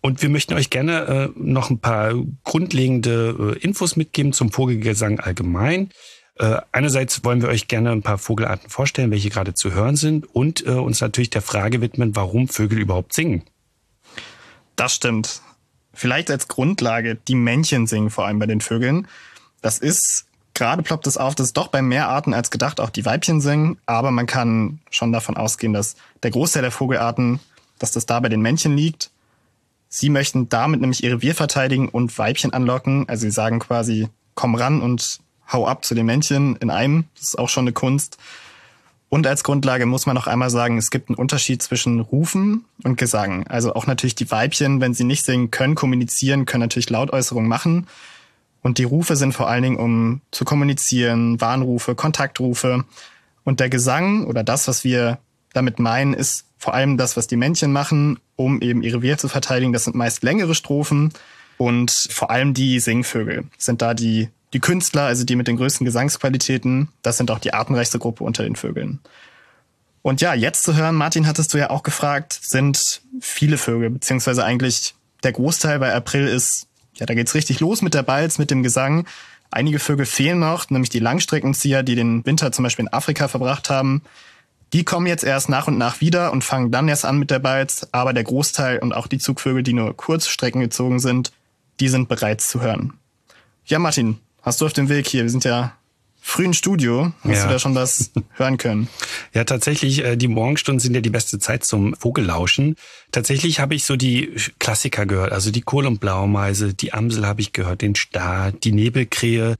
Und 0.00 0.22
wir 0.22 0.28
möchten 0.28 0.54
euch 0.54 0.70
gerne 0.70 1.06
äh, 1.06 1.28
noch 1.34 1.70
ein 1.70 1.80
paar 1.80 2.14
grundlegende 2.44 3.56
äh, 3.56 3.58
Infos 3.58 3.96
mitgeben 3.96 4.32
zum 4.32 4.52
Vogelgesang 4.52 5.18
allgemein. 5.18 5.90
Äh, 6.38 6.60
einerseits 6.70 7.24
wollen 7.24 7.42
wir 7.42 7.48
euch 7.48 7.66
gerne 7.66 7.90
ein 7.90 8.02
paar 8.02 8.18
Vogelarten 8.18 8.70
vorstellen, 8.70 9.10
welche 9.10 9.28
gerade 9.28 9.54
zu 9.54 9.72
hören 9.72 9.96
sind 9.96 10.24
und 10.34 10.64
äh, 10.64 10.70
uns 10.70 11.00
natürlich 11.00 11.30
der 11.30 11.42
Frage 11.42 11.80
widmen, 11.80 12.14
warum 12.14 12.48
Vögel 12.48 12.78
überhaupt 12.78 13.12
singen. 13.12 13.42
Das 14.76 14.94
stimmt. 14.94 15.42
Vielleicht 15.92 16.30
als 16.30 16.46
Grundlage, 16.46 17.16
die 17.16 17.34
Männchen 17.34 17.88
singen 17.88 18.10
vor 18.10 18.26
allem 18.26 18.38
bei 18.38 18.46
den 18.46 18.60
Vögeln. 18.60 19.08
Das 19.62 19.80
ist, 19.80 20.26
gerade 20.54 20.84
ploppt 20.84 21.08
es 21.08 21.16
auf, 21.16 21.34
dass 21.34 21.52
doch 21.52 21.68
bei 21.68 21.82
mehr 21.82 22.08
Arten 22.08 22.32
als 22.34 22.52
gedacht 22.52 22.78
auch 22.78 22.90
die 22.90 23.04
Weibchen 23.04 23.40
singen, 23.40 23.78
aber 23.86 24.12
man 24.12 24.26
kann 24.26 24.78
schon 24.90 25.10
davon 25.10 25.36
ausgehen, 25.36 25.72
dass 25.72 25.96
der 26.22 26.30
Großteil 26.30 26.62
der 26.62 26.70
Vogelarten, 26.70 27.40
dass 27.80 27.90
das 27.90 28.06
da 28.06 28.20
bei 28.20 28.28
den 28.28 28.42
Männchen 28.42 28.76
liegt. 28.76 29.10
Sie 29.88 30.08
möchten 30.08 30.48
damit 30.48 30.80
nämlich 30.80 31.02
ihre 31.02 31.16
Revier 31.16 31.34
verteidigen 31.34 31.88
und 31.88 32.16
Weibchen 32.16 32.52
anlocken. 32.52 33.08
Also 33.08 33.22
sie 33.22 33.32
sagen 33.32 33.58
quasi, 33.58 34.08
komm 34.36 34.54
ran 34.54 34.80
und 34.80 35.18
hau 35.52 35.66
ab 35.66 35.84
zu 35.84 35.94
den 35.94 36.06
Männchen 36.06 36.56
in 36.56 36.70
einem. 36.70 37.04
Das 37.14 37.28
ist 37.28 37.38
auch 37.38 37.48
schon 37.48 37.64
eine 37.64 37.72
Kunst. 37.72 38.18
Und 39.10 39.26
als 39.26 39.42
Grundlage 39.42 39.86
muss 39.86 40.04
man 40.04 40.14
noch 40.14 40.26
einmal 40.26 40.50
sagen, 40.50 40.76
es 40.76 40.90
gibt 40.90 41.08
einen 41.08 41.16
Unterschied 41.16 41.62
zwischen 41.62 42.00
Rufen 42.00 42.64
und 42.84 42.98
Gesang. 42.98 43.46
Also 43.46 43.74
auch 43.74 43.86
natürlich 43.86 44.14
die 44.14 44.30
Weibchen, 44.30 44.80
wenn 44.80 44.92
sie 44.92 45.04
nicht 45.04 45.24
singen 45.24 45.50
können, 45.50 45.74
kommunizieren, 45.74 46.44
können 46.44 46.60
natürlich 46.62 46.90
Lautäußerungen 46.90 47.48
machen. 47.48 47.86
Und 48.62 48.76
die 48.76 48.84
Rufe 48.84 49.16
sind 49.16 49.32
vor 49.32 49.48
allen 49.48 49.62
Dingen, 49.62 49.76
um 49.78 50.20
zu 50.30 50.44
kommunizieren, 50.44 51.40
Warnrufe, 51.40 51.94
Kontaktrufe. 51.94 52.84
Und 53.44 53.60
der 53.60 53.70
Gesang 53.70 54.26
oder 54.26 54.44
das, 54.44 54.68
was 54.68 54.84
wir 54.84 55.18
damit 55.54 55.78
meinen, 55.78 56.12
ist 56.12 56.44
vor 56.58 56.74
allem 56.74 56.98
das, 56.98 57.16
was 57.16 57.28
die 57.28 57.36
Männchen 57.36 57.72
machen, 57.72 58.18
um 58.36 58.60
eben 58.60 58.82
ihre 58.82 59.00
Wehr 59.00 59.16
zu 59.16 59.28
verteidigen. 59.28 59.72
Das 59.72 59.84
sind 59.84 59.96
meist 59.96 60.22
längere 60.22 60.54
Strophen 60.54 61.12
und 61.56 61.90
vor 62.10 62.30
allem 62.30 62.52
die 62.52 62.78
Singvögel 62.80 63.44
sind 63.56 63.80
da 63.80 63.94
die, 63.94 64.28
die 64.52 64.60
Künstler, 64.60 65.02
also 65.02 65.24
die 65.24 65.36
mit 65.36 65.48
den 65.48 65.56
größten 65.56 65.84
Gesangsqualitäten. 65.84 66.88
Das 67.02 67.16
sind 67.16 67.30
auch 67.30 67.38
die 67.38 67.52
artenreichste 67.52 67.98
Gruppe 67.98 68.24
unter 68.24 68.42
den 68.42 68.56
Vögeln. 68.56 69.00
Und 70.02 70.20
ja, 70.20 70.32
jetzt 70.32 70.62
zu 70.62 70.74
hören, 70.74 70.94
Martin, 70.94 71.26
hattest 71.26 71.52
du 71.52 71.58
ja 71.58 71.70
auch 71.70 71.82
gefragt, 71.82 72.38
sind 72.42 73.02
viele 73.20 73.58
Vögel, 73.58 73.90
beziehungsweise 73.90 74.44
eigentlich 74.44 74.94
der 75.22 75.32
Großteil 75.32 75.78
bei 75.78 75.94
April 75.94 76.28
ist, 76.28 76.66
ja, 76.94 77.06
da 77.06 77.14
geht's 77.14 77.34
richtig 77.34 77.60
los 77.60 77.82
mit 77.82 77.94
der 77.94 78.02
Balz, 78.02 78.38
mit 78.38 78.50
dem 78.50 78.62
Gesang. 78.62 79.06
Einige 79.50 79.78
Vögel 79.78 80.06
fehlen 80.06 80.38
noch, 80.38 80.70
nämlich 80.70 80.90
die 80.90 80.98
Langstreckenzieher, 80.98 81.82
die 81.82 81.94
den 81.94 82.24
Winter 82.24 82.52
zum 82.52 82.62
Beispiel 82.62 82.86
in 82.86 82.92
Afrika 82.92 83.28
verbracht 83.28 83.70
haben. 83.70 84.02
Die 84.72 84.84
kommen 84.84 85.06
jetzt 85.06 85.24
erst 85.24 85.48
nach 85.48 85.66
und 85.66 85.78
nach 85.78 86.00
wieder 86.00 86.32
und 86.32 86.44
fangen 86.44 86.70
dann 86.70 86.88
erst 86.88 87.04
an 87.04 87.18
mit 87.18 87.30
der 87.30 87.38
Balz, 87.38 87.86
aber 87.92 88.12
der 88.12 88.24
Großteil 88.24 88.78
und 88.78 88.92
auch 88.92 89.06
die 89.06 89.18
Zugvögel, 89.18 89.62
die 89.62 89.72
nur 89.72 89.96
Kurzstrecken 89.96 90.60
gezogen 90.60 91.00
sind, 91.00 91.32
die 91.80 91.88
sind 91.88 92.08
bereits 92.08 92.48
zu 92.48 92.60
hören. 92.60 92.94
Ja, 93.64 93.78
Martin, 93.78 94.18
hast 94.48 94.62
du 94.62 94.66
auf 94.66 94.72
dem 94.72 94.88
Weg 94.88 95.06
hier, 95.06 95.24
wir 95.24 95.30
sind 95.30 95.44
ja 95.44 95.74
frühen 96.20 96.54
Studio, 96.54 97.12
hast 97.22 97.36
ja. 97.36 97.46
du 97.46 97.52
da 97.52 97.58
schon 97.58 97.74
was 97.74 98.10
hören 98.32 98.56
können? 98.56 98.88
Ja, 99.34 99.44
tatsächlich, 99.44 100.02
äh, 100.02 100.16
die 100.16 100.26
Morgenstunden 100.26 100.80
sind 100.80 100.94
ja 100.94 101.02
die 101.02 101.10
beste 101.10 101.38
Zeit 101.38 101.64
zum 101.64 101.94
Vogellauschen. 101.94 102.76
Tatsächlich 103.12 103.60
habe 103.60 103.74
ich 103.74 103.84
so 103.84 103.96
die 103.96 104.34
Klassiker 104.58 105.04
gehört, 105.04 105.32
also 105.32 105.50
die 105.50 105.60
Kohl- 105.60 105.86
und 105.86 106.00
Blaumeise, 106.00 106.72
die 106.72 106.94
Amsel 106.94 107.26
habe 107.26 107.42
ich 107.42 107.52
gehört, 107.52 107.82
den 107.82 107.94
Star, 107.94 108.50
die 108.50 108.72
Nebelkrähe. 108.72 109.56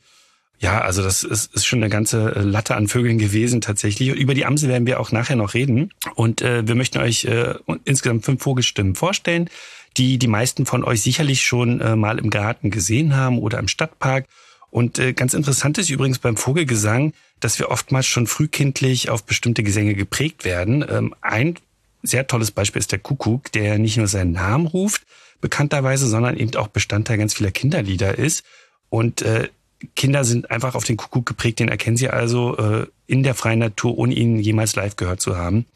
Ja, 0.58 0.80
also 0.80 1.02
das 1.02 1.22
ist, 1.22 1.54
ist 1.54 1.66
schon 1.66 1.80
eine 1.80 1.90
ganze 1.90 2.30
Latte 2.40 2.74
an 2.74 2.88
Vögeln 2.88 3.18
gewesen 3.18 3.60
tatsächlich. 3.60 4.08
Über 4.08 4.32
die 4.32 4.46
Amsel 4.46 4.70
werden 4.70 4.86
wir 4.86 5.00
auch 5.00 5.12
nachher 5.12 5.36
noch 5.36 5.52
reden. 5.52 5.90
Und 6.14 6.40
äh, 6.40 6.66
wir 6.66 6.74
möchten 6.74 6.98
euch 6.98 7.26
äh, 7.26 7.54
insgesamt 7.84 8.24
fünf 8.24 8.42
Vogelstimmen 8.42 8.94
vorstellen, 8.94 9.50
die 9.98 10.18
die 10.18 10.28
meisten 10.28 10.64
von 10.64 10.82
euch 10.82 11.02
sicherlich 11.02 11.42
schon 11.42 11.80
äh, 11.80 11.94
mal 11.94 12.18
im 12.18 12.30
Garten 12.30 12.70
gesehen 12.70 13.14
haben 13.14 13.38
oder 13.38 13.58
im 13.58 13.68
Stadtpark. 13.68 14.24
Und 14.70 14.98
äh, 14.98 15.12
ganz 15.12 15.34
interessant 15.34 15.78
ist 15.78 15.90
übrigens 15.90 16.18
beim 16.18 16.36
Vogelgesang, 16.36 17.12
dass 17.40 17.58
wir 17.58 17.70
oftmals 17.70 18.06
schon 18.06 18.26
frühkindlich 18.26 19.10
auf 19.10 19.24
bestimmte 19.24 19.62
Gesänge 19.62 19.94
geprägt 19.94 20.44
werden. 20.44 20.84
Ähm, 20.88 21.14
ein 21.20 21.58
sehr 22.02 22.26
tolles 22.26 22.50
Beispiel 22.50 22.80
ist 22.80 22.92
der 22.92 22.98
Kuckuck, 22.98 23.50
der 23.52 23.78
nicht 23.78 23.96
nur 23.96 24.06
seinen 24.06 24.32
Namen 24.32 24.66
ruft, 24.66 25.02
bekannterweise, 25.40 26.06
sondern 26.06 26.36
eben 26.36 26.54
auch 26.56 26.68
Bestandteil 26.68 27.18
ganz 27.18 27.34
vieler 27.34 27.50
Kinderlieder 27.50 28.18
ist. 28.18 28.44
Und 28.88 29.22
äh, 29.22 29.48
Kinder 29.94 30.24
sind 30.24 30.50
einfach 30.50 30.74
auf 30.74 30.84
den 30.84 30.96
Kuckuck 30.96 31.26
geprägt, 31.26 31.60
den 31.60 31.68
erkennen 31.68 31.96
sie 31.96 32.08
also 32.08 32.56
äh, 32.56 32.86
in 33.06 33.22
der 33.22 33.34
freien 33.34 33.60
Natur, 33.60 33.96
ohne 33.96 34.14
ihn 34.14 34.38
jemals 34.38 34.74
live 34.74 34.96
gehört 34.96 35.20
zu 35.20 35.36
haben. 35.36 35.66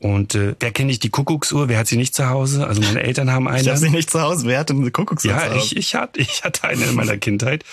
Und 0.00 0.34
äh, 0.34 0.54
wer 0.58 0.70
kennt 0.70 0.86
nicht 0.86 1.02
die 1.02 1.10
Kuckucksuhr? 1.10 1.68
Wer 1.68 1.78
hat 1.78 1.86
sie 1.86 1.98
nicht 1.98 2.14
zu 2.14 2.30
Hause? 2.30 2.66
Also 2.66 2.80
meine 2.80 3.02
Eltern 3.02 3.30
haben 3.30 3.46
eine. 3.46 3.60
Ich 3.60 3.68
habe 3.68 3.78
sie 3.78 3.90
nicht 3.90 4.10
zu 4.10 4.22
Hause. 4.22 4.46
Wer 4.46 4.60
hat 4.60 4.70
denn 4.70 4.80
eine 4.80 4.90
Kuckucksuhr 4.90 5.30
Ja, 5.30 5.54
ich, 5.54 5.76
ich, 5.76 5.94
hatte, 5.94 6.20
ich 6.20 6.42
hatte 6.42 6.64
eine 6.64 6.86
in 6.86 6.94
meiner 6.94 7.18
Kindheit. 7.18 7.64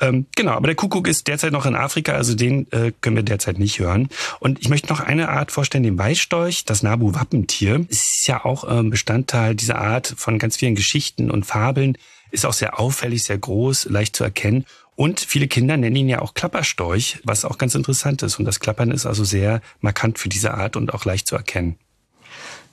Ähm, 0.00 0.26
genau, 0.36 0.52
aber 0.52 0.68
der 0.68 0.76
Kuckuck 0.76 1.08
ist 1.08 1.26
derzeit 1.26 1.52
noch 1.52 1.66
in 1.66 1.74
Afrika, 1.74 2.12
also 2.12 2.36
den 2.36 2.70
äh, 2.70 2.92
können 3.00 3.16
wir 3.16 3.24
derzeit 3.24 3.58
nicht 3.58 3.80
hören. 3.80 4.08
Und 4.38 4.60
ich 4.60 4.68
möchte 4.68 4.88
noch 4.90 5.00
eine 5.00 5.28
Art 5.30 5.50
vorstellen, 5.50 5.82
den 5.82 5.98
Weißstorch, 5.98 6.64
das 6.64 6.84
Nabu-Wappentier. 6.84 7.84
Ist 7.88 8.28
ja 8.28 8.44
auch 8.44 8.64
ähm, 8.70 8.90
Bestandteil 8.90 9.56
dieser 9.56 9.78
Art 9.78 10.14
von 10.16 10.38
ganz 10.38 10.56
vielen 10.56 10.76
Geschichten 10.76 11.32
und 11.32 11.44
Fabeln. 11.44 11.98
Ist 12.32 12.44
auch 12.44 12.52
sehr 12.52 12.80
auffällig, 12.80 13.22
sehr 13.22 13.38
groß, 13.38 13.84
leicht 13.84 14.16
zu 14.16 14.24
erkennen. 14.24 14.64
Und 14.96 15.20
viele 15.20 15.48
Kinder 15.48 15.76
nennen 15.76 15.96
ihn 15.96 16.08
ja 16.08 16.20
auch 16.20 16.34
Klapperstorch, 16.34 17.20
was 17.24 17.44
auch 17.44 17.58
ganz 17.58 17.74
interessant 17.74 18.22
ist. 18.22 18.38
Und 18.38 18.44
das 18.44 18.58
Klappern 18.58 18.90
ist 18.90 19.06
also 19.06 19.22
sehr 19.22 19.62
markant 19.80 20.18
für 20.18 20.28
diese 20.28 20.54
Art 20.54 20.76
und 20.76 20.92
auch 20.92 21.04
leicht 21.04 21.26
zu 21.28 21.36
erkennen. 21.36 21.76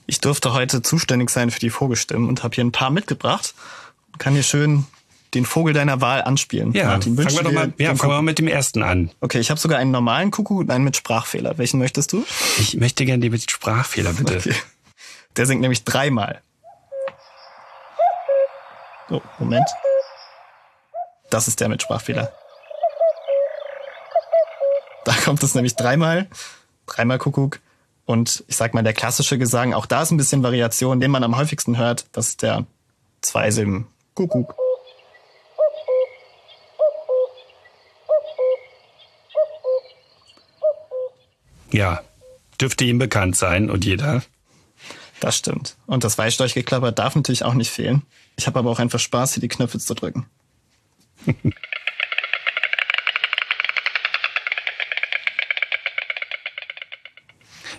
Ich 0.06 0.20
durfte 0.20 0.52
heute 0.52 0.82
zuständig 0.82 1.30
sein 1.30 1.50
für 1.50 1.60
die 1.60 1.70
Vogelstimmen 1.70 2.28
und 2.28 2.42
habe 2.42 2.54
hier 2.56 2.64
ein 2.64 2.72
paar 2.72 2.90
mitgebracht. 2.90 3.54
Kann 4.18 4.32
hier 4.32 4.42
schön 4.42 4.86
den 5.34 5.44
Vogel 5.44 5.72
deiner 5.72 6.00
Wahl 6.00 6.22
anspielen. 6.22 6.72
Ja, 6.72 6.86
Martin, 6.86 7.16
fangen 7.16 7.36
wir 7.36 7.42
doch 7.42 7.52
mal, 7.52 7.72
ja, 7.78 7.94
fangen 7.94 8.10
wir 8.10 8.16
mal 8.16 8.22
mit 8.22 8.38
dem 8.38 8.48
ersten 8.48 8.82
an. 8.82 9.10
Okay, 9.20 9.38
ich 9.38 9.50
habe 9.50 9.60
sogar 9.60 9.78
einen 9.78 9.92
normalen 9.92 10.30
Kuckuck 10.30 10.58
und 10.58 10.70
einen 10.70 10.84
mit 10.84 10.96
Sprachfehler. 10.96 11.58
Welchen 11.58 11.78
möchtest 11.78 12.12
du? 12.12 12.24
Ich 12.58 12.76
möchte 12.76 13.04
gerne 13.04 13.20
den 13.20 13.30
mit 13.30 13.48
Sprachfehler, 13.48 14.12
bitte. 14.12 14.38
Okay. 14.38 14.54
Der 15.36 15.46
singt 15.46 15.60
nämlich 15.60 15.84
dreimal. 15.84 16.40
Oh, 19.10 19.20
Moment. 19.38 19.68
Das 21.30 21.48
ist 21.48 21.60
der 21.60 21.68
mit 21.68 21.82
Sprachfehler. 21.82 22.32
Da 25.04 25.12
kommt 25.24 25.42
es 25.42 25.54
nämlich 25.54 25.74
dreimal. 25.76 26.28
Dreimal 26.86 27.18
Kuckuck. 27.18 27.60
Und 28.06 28.44
ich 28.48 28.56
sag 28.56 28.74
mal, 28.74 28.82
der 28.82 28.92
klassische 28.92 29.38
Gesang, 29.38 29.74
auch 29.74 29.86
da 29.86 30.02
ist 30.02 30.10
ein 30.10 30.16
bisschen 30.16 30.42
Variation, 30.42 31.00
den 31.00 31.10
man 31.10 31.24
am 31.24 31.36
häufigsten 31.36 31.78
hört. 31.78 32.06
Das 32.12 32.28
ist 32.28 32.42
der 32.42 32.66
Zweisilben 33.20 33.86
Kuckuck. 34.14 34.54
Ja, 41.70 42.02
dürfte 42.60 42.84
ihm 42.84 42.98
bekannt 42.98 43.36
sein 43.36 43.70
und 43.70 43.84
jeder. 43.84 44.22
Das 45.20 45.36
stimmt. 45.36 45.76
Und 45.86 46.02
das 46.02 46.18
Weißstorchgeklapper 46.18 46.90
darf 46.92 47.14
natürlich 47.14 47.44
auch 47.44 47.52
nicht 47.54 47.70
fehlen. 47.70 48.02
Ich 48.36 48.46
habe 48.46 48.58
aber 48.58 48.70
auch 48.70 48.78
einfach 48.78 48.98
Spaß, 48.98 49.34
hier 49.34 49.42
die 49.42 49.48
Knöpfe 49.48 49.78
zu 49.78 49.92
drücken. 49.94 50.24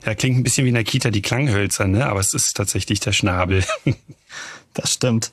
ja, 0.06 0.14
klingt 0.14 0.38
ein 0.38 0.44
bisschen 0.44 0.66
wie 0.66 0.70
in 0.70 0.76
der 0.76 0.84
Kita 0.84 1.10
die 1.10 1.24
Klanghölzer, 1.24 1.88
ne? 1.88 2.06
aber 2.06 2.20
es 2.20 2.36
ist 2.36 2.56
tatsächlich 2.56 3.00
der 3.00 3.14
Schnabel. 3.14 3.66
das 4.76 4.94
stimmt. 4.94 5.32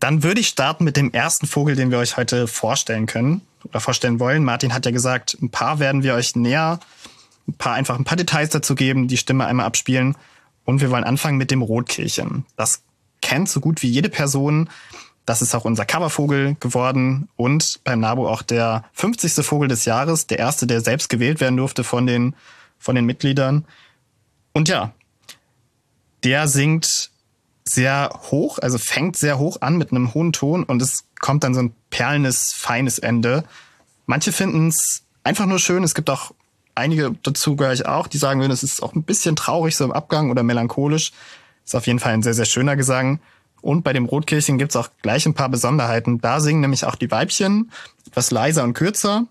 Dann 0.00 0.22
würde 0.22 0.40
ich 0.40 0.48
starten 0.48 0.84
mit 0.84 0.96
dem 0.96 1.12
ersten 1.12 1.46
Vogel, 1.46 1.76
den 1.76 1.90
wir 1.90 1.98
euch 1.98 2.16
heute 2.16 2.48
vorstellen 2.48 3.04
können 3.04 3.42
oder 3.64 3.80
vorstellen 3.80 4.18
wollen. 4.18 4.44
Martin 4.44 4.72
hat 4.72 4.86
ja 4.86 4.92
gesagt, 4.92 5.36
ein 5.42 5.50
paar 5.50 5.78
werden 5.78 6.02
wir 6.02 6.14
euch 6.14 6.36
näher, 6.36 6.80
ein 7.46 7.54
paar 7.54 7.74
einfach 7.74 7.98
ein 7.98 8.04
paar 8.04 8.16
Details 8.16 8.48
dazu 8.48 8.74
geben, 8.74 9.08
die 9.08 9.18
Stimme 9.18 9.44
einmal 9.44 9.66
abspielen. 9.66 10.16
Und 10.68 10.82
wir 10.82 10.90
wollen 10.90 11.04
anfangen 11.04 11.38
mit 11.38 11.50
dem 11.50 11.62
Rotkehlchen. 11.62 12.44
Das 12.56 12.82
kennt 13.22 13.48
so 13.48 13.58
gut 13.58 13.80
wie 13.80 13.88
jede 13.88 14.10
Person. 14.10 14.68
Das 15.24 15.40
ist 15.40 15.54
auch 15.54 15.64
unser 15.64 15.86
Covervogel 15.86 16.56
geworden 16.60 17.30
und 17.36 17.80
beim 17.84 18.00
NABU 18.00 18.28
auch 18.28 18.42
der 18.42 18.84
50. 18.92 19.46
Vogel 19.46 19.68
des 19.68 19.86
Jahres, 19.86 20.26
der 20.26 20.38
erste, 20.38 20.66
der 20.66 20.82
selbst 20.82 21.08
gewählt 21.08 21.40
werden 21.40 21.56
durfte 21.56 21.84
von 21.84 22.06
den, 22.06 22.36
von 22.78 22.94
den 22.94 23.06
Mitgliedern. 23.06 23.64
Und 24.52 24.68
ja, 24.68 24.92
der 26.22 26.48
singt 26.48 27.12
sehr 27.64 28.10
hoch, 28.30 28.58
also 28.58 28.76
fängt 28.76 29.16
sehr 29.16 29.38
hoch 29.38 29.62
an 29.62 29.78
mit 29.78 29.90
einem 29.90 30.12
hohen 30.12 30.34
Ton 30.34 30.64
und 30.64 30.82
es 30.82 31.06
kommt 31.18 31.44
dann 31.44 31.54
so 31.54 31.60
ein 31.60 31.72
perlendes, 31.88 32.52
feines 32.52 32.98
Ende. 32.98 33.44
Manche 34.04 34.32
finden 34.32 34.68
es 34.68 35.04
einfach 35.24 35.46
nur 35.46 35.60
schön. 35.60 35.82
Es 35.82 35.94
gibt 35.94 36.10
auch 36.10 36.32
einige 36.78 37.14
dazu 37.22 37.56
gehöre 37.56 37.72
ich 37.72 37.86
auch, 37.86 38.06
die 38.06 38.18
sagen 38.18 38.40
würden, 38.40 38.52
es 38.52 38.62
ist 38.62 38.82
auch 38.82 38.94
ein 38.94 39.02
bisschen 39.02 39.36
traurig 39.36 39.76
so 39.76 39.84
im 39.84 39.92
Abgang 39.92 40.30
oder 40.30 40.42
melancholisch. 40.42 41.12
Ist 41.64 41.76
auf 41.76 41.86
jeden 41.86 41.98
Fall 41.98 42.14
ein 42.14 42.22
sehr, 42.22 42.34
sehr 42.34 42.46
schöner 42.46 42.76
Gesang. 42.76 43.20
Und 43.60 43.82
bei 43.82 43.92
dem 43.92 44.06
Rotkehlchen 44.06 44.56
gibt's 44.56 44.76
auch 44.76 44.88
gleich 45.02 45.26
ein 45.26 45.34
paar 45.34 45.48
Besonderheiten. 45.48 46.20
Da 46.20 46.40
singen 46.40 46.60
nämlich 46.60 46.84
auch 46.84 46.94
die 46.94 47.10
Weibchen 47.10 47.70
etwas 48.06 48.30
leiser 48.30 48.64
und 48.64 48.74
kürzer, 48.74 49.26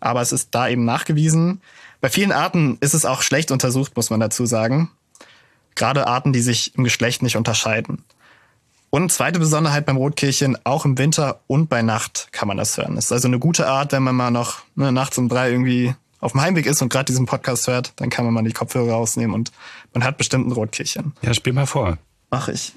aber 0.00 0.20
es 0.20 0.32
ist 0.32 0.48
da 0.50 0.68
eben 0.68 0.84
nachgewiesen. 0.84 1.62
Bei 2.00 2.08
vielen 2.08 2.32
Arten 2.32 2.78
ist 2.80 2.94
es 2.94 3.04
auch 3.04 3.22
schlecht 3.22 3.50
untersucht, 3.50 3.96
muss 3.96 4.10
man 4.10 4.20
dazu 4.20 4.44
sagen. 4.44 4.90
Gerade 5.76 6.06
Arten, 6.06 6.32
die 6.32 6.40
sich 6.40 6.74
im 6.76 6.84
Geschlecht 6.84 7.22
nicht 7.22 7.36
unterscheiden. 7.36 8.04
Und 8.90 9.12
zweite 9.12 9.38
Besonderheit 9.38 9.86
beim 9.86 9.96
Rotkehlchen, 9.96 10.58
auch 10.64 10.84
im 10.84 10.98
Winter 10.98 11.40
und 11.46 11.68
bei 11.68 11.80
Nacht 11.80 12.28
kann 12.32 12.48
man 12.48 12.56
das 12.56 12.76
hören. 12.76 12.96
Das 12.96 13.06
ist 13.06 13.12
also 13.12 13.28
eine 13.28 13.38
gute 13.38 13.68
Art, 13.68 13.92
wenn 13.92 14.02
man 14.02 14.16
mal 14.16 14.32
noch 14.32 14.62
ne, 14.74 14.90
nachts 14.90 15.16
um 15.16 15.28
drei 15.28 15.50
irgendwie 15.50 15.94
auf 16.20 16.32
dem 16.32 16.40
Heimweg 16.42 16.66
ist 16.66 16.82
und 16.82 16.90
gerade 16.90 17.06
diesen 17.06 17.26
Podcast 17.26 17.66
hört, 17.66 17.92
dann 17.96 18.10
kann 18.10 18.24
man 18.24 18.34
mal 18.34 18.44
die 18.44 18.52
Kopfhörer 18.52 18.92
rausnehmen 18.92 19.34
und 19.34 19.52
man 19.92 20.04
hat 20.04 20.18
bestimmt 20.18 20.46
ein 20.46 20.52
Rotkehlchen. 20.52 21.14
Ja, 21.22 21.34
spiel 21.34 21.52
mal 21.52 21.66
vor. 21.66 21.98
Mach 22.30 22.48
ich. 22.48 22.72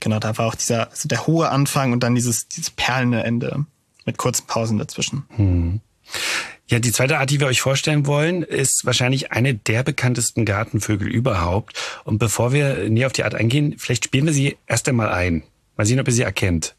Genau, 0.00 0.18
da 0.18 0.36
war 0.36 0.46
auch 0.46 0.56
dieser, 0.56 0.90
also 0.90 1.08
der 1.08 1.28
hohe 1.28 1.48
Anfang 1.48 1.92
und 1.92 2.02
dann 2.02 2.16
dieses, 2.16 2.48
dieses 2.48 2.70
perlende 2.70 3.22
Ende 3.22 3.66
mit 4.04 4.18
kurzen 4.18 4.48
Pausen 4.48 4.76
dazwischen. 4.78 5.24
Hm. 5.36 5.80
Ja, 6.72 6.78
die 6.78 6.90
zweite 6.90 7.18
Art, 7.18 7.28
die 7.28 7.38
wir 7.38 7.48
euch 7.48 7.60
vorstellen 7.60 8.06
wollen, 8.06 8.42
ist 8.42 8.86
wahrscheinlich 8.86 9.30
eine 9.30 9.52
der 9.54 9.82
bekanntesten 9.82 10.46
Gartenvögel 10.46 11.06
überhaupt. 11.06 11.78
Und 12.04 12.16
bevor 12.16 12.54
wir 12.54 12.88
näher 12.88 13.08
auf 13.08 13.12
die 13.12 13.24
Art 13.24 13.34
eingehen, 13.34 13.74
vielleicht 13.76 14.06
spielen 14.06 14.24
wir 14.24 14.32
sie 14.32 14.56
erst 14.66 14.88
einmal 14.88 15.10
ein. 15.10 15.42
Mal 15.76 15.84
sehen, 15.84 16.00
ob 16.00 16.08
ihr 16.08 16.14
sie 16.14 16.22
erkennt. 16.22 16.74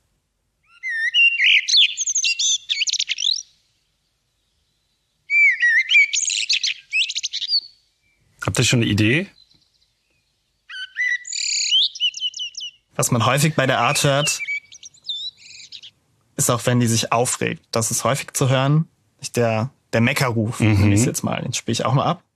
Habt 8.43 8.57
ihr 8.57 8.65
schon 8.65 8.81
eine 8.81 8.89
Idee? 8.89 9.27
Was 12.95 13.11
man 13.11 13.27
häufig 13.27 13.53
bei 13.53 13.67
der 13.67 13.77
Art 13.79 14.03
hört, 14.03 14.41
ist 16.35 16.49
auch, 16.49 16.65
wenn 16.65 16.79
die 16.79 16.87
sich 16.87 17.11
aufregt. 17.11 17.63
Das 17.69 17.91
ist 17.91 18.03
häufig 18.03 18.33
zu 18.33 18.49
hören. 18.49 18.87
Der 19.35 19.71
der 19.93 20.01
Meckerruf, 20.01 20.59
mhm. 20.59 20.79
nenne 20.79 20.95
ich 20.95 21.05
jetzt 21.05 21.23
mal. 21.23 21.41
Den 21.41 21.53
spiele 21.53 21.73
ich 21.73 21.85
auch 21.85 21.93
mal 21.93 22.05
ab. 22.05 22.23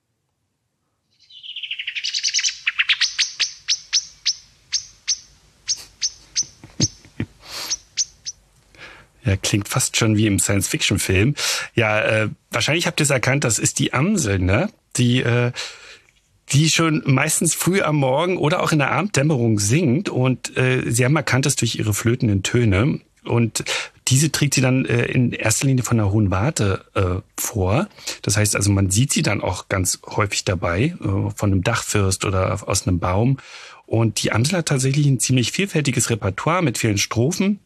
Ja, 9.24 9.36
klingt 9.36 9.68
fast 9.68 9.98
schon 9.98 10.16
wie 10.16 10.26
im 10.26 10.40
Science-Fiction-Film. 10.40 11.36
Ja, 11.76 12.00
äh, 12.00 12.30
wahrscheinlich 12.50 12.88
habt 12.88 13.02
ihr 13.02 13.04
es 13.04 13.10
erkannt, 13.10 13.44
das 13.44 13.60
ist 13.60 13.78
die 13.78 13.92
Amsel, 13.92 14.40
ne? 14.40 14.70
Die, 14.96 15.20
äh, 15.20 15.52
die 16.54 16.70
schon 16.70 17.04
meistens 17.06 17.54
früh 17.54 17.82
am 17.82 17.98
Morgen 17.98 18.38
oder 18.38 18.64
auch 18.64 18.72
in 18.72 18.80
der 18.80 18.92
Abenddämmerung 18.92 19.60
singt 19.60 20.08
und 20.08 20.56
äh, 20.56 20.90
sie 20.90 21.04
haben 21.04 21.18
erkannt 21.18 21.46
das 21.46 21.58
durch 21.58 21.76
ihre 21.76 21.94
flötenden 21.94 22.42
Töne. 22.42 23.02
Und 23.26 23.66
diese 24.08 24.32
trägt 24.32 24.54
sie 24.54 24.62
dann 24.62 24.86
äh, 24.86 25.06
in 25.06 25.32
erster 25.32 25.68
Linie 25.68 25.84
von 25.84 25.98
der 25.98 26.12
Hohen 26.12 26.32
Warte 26.32 26.86
äh, 26.96 27.22
vor. 27.40 27.88
Das 28.22 28.38
heißt 28.38 28.56
also, 28.56 28.72
man 28.72 28.90
sieht 28.90 29.12
sie 29.12 29.22
dann 29.22 29.42
auch 29.42 29.70
ganz 29.70 30.00
häufig 30.06 30.46
dabei, 30.46 30.96
äh, 31.02 31.30
von 31.36 31.52
einem 31.52 31.64
Dachfirst 31.64 32.26
oder 32.26 32.68
aus 32.68 32.88
einem 32.88 33.00
Baum. 33.00 33.38
Und 33.86 34.22
die 34.24 34.32
Amsel 34.32 34.58
hat 34.58 34.68
tatsächlich 34.68 35.06
ein 35.08 35.20
ziemlich 35.20 35.52
vielfältiges 35.52 36.10
Repertoire 36.10 36.62
mit 36.62 36.78
vielen 36.78 36.98
Strophen 36.98 37.60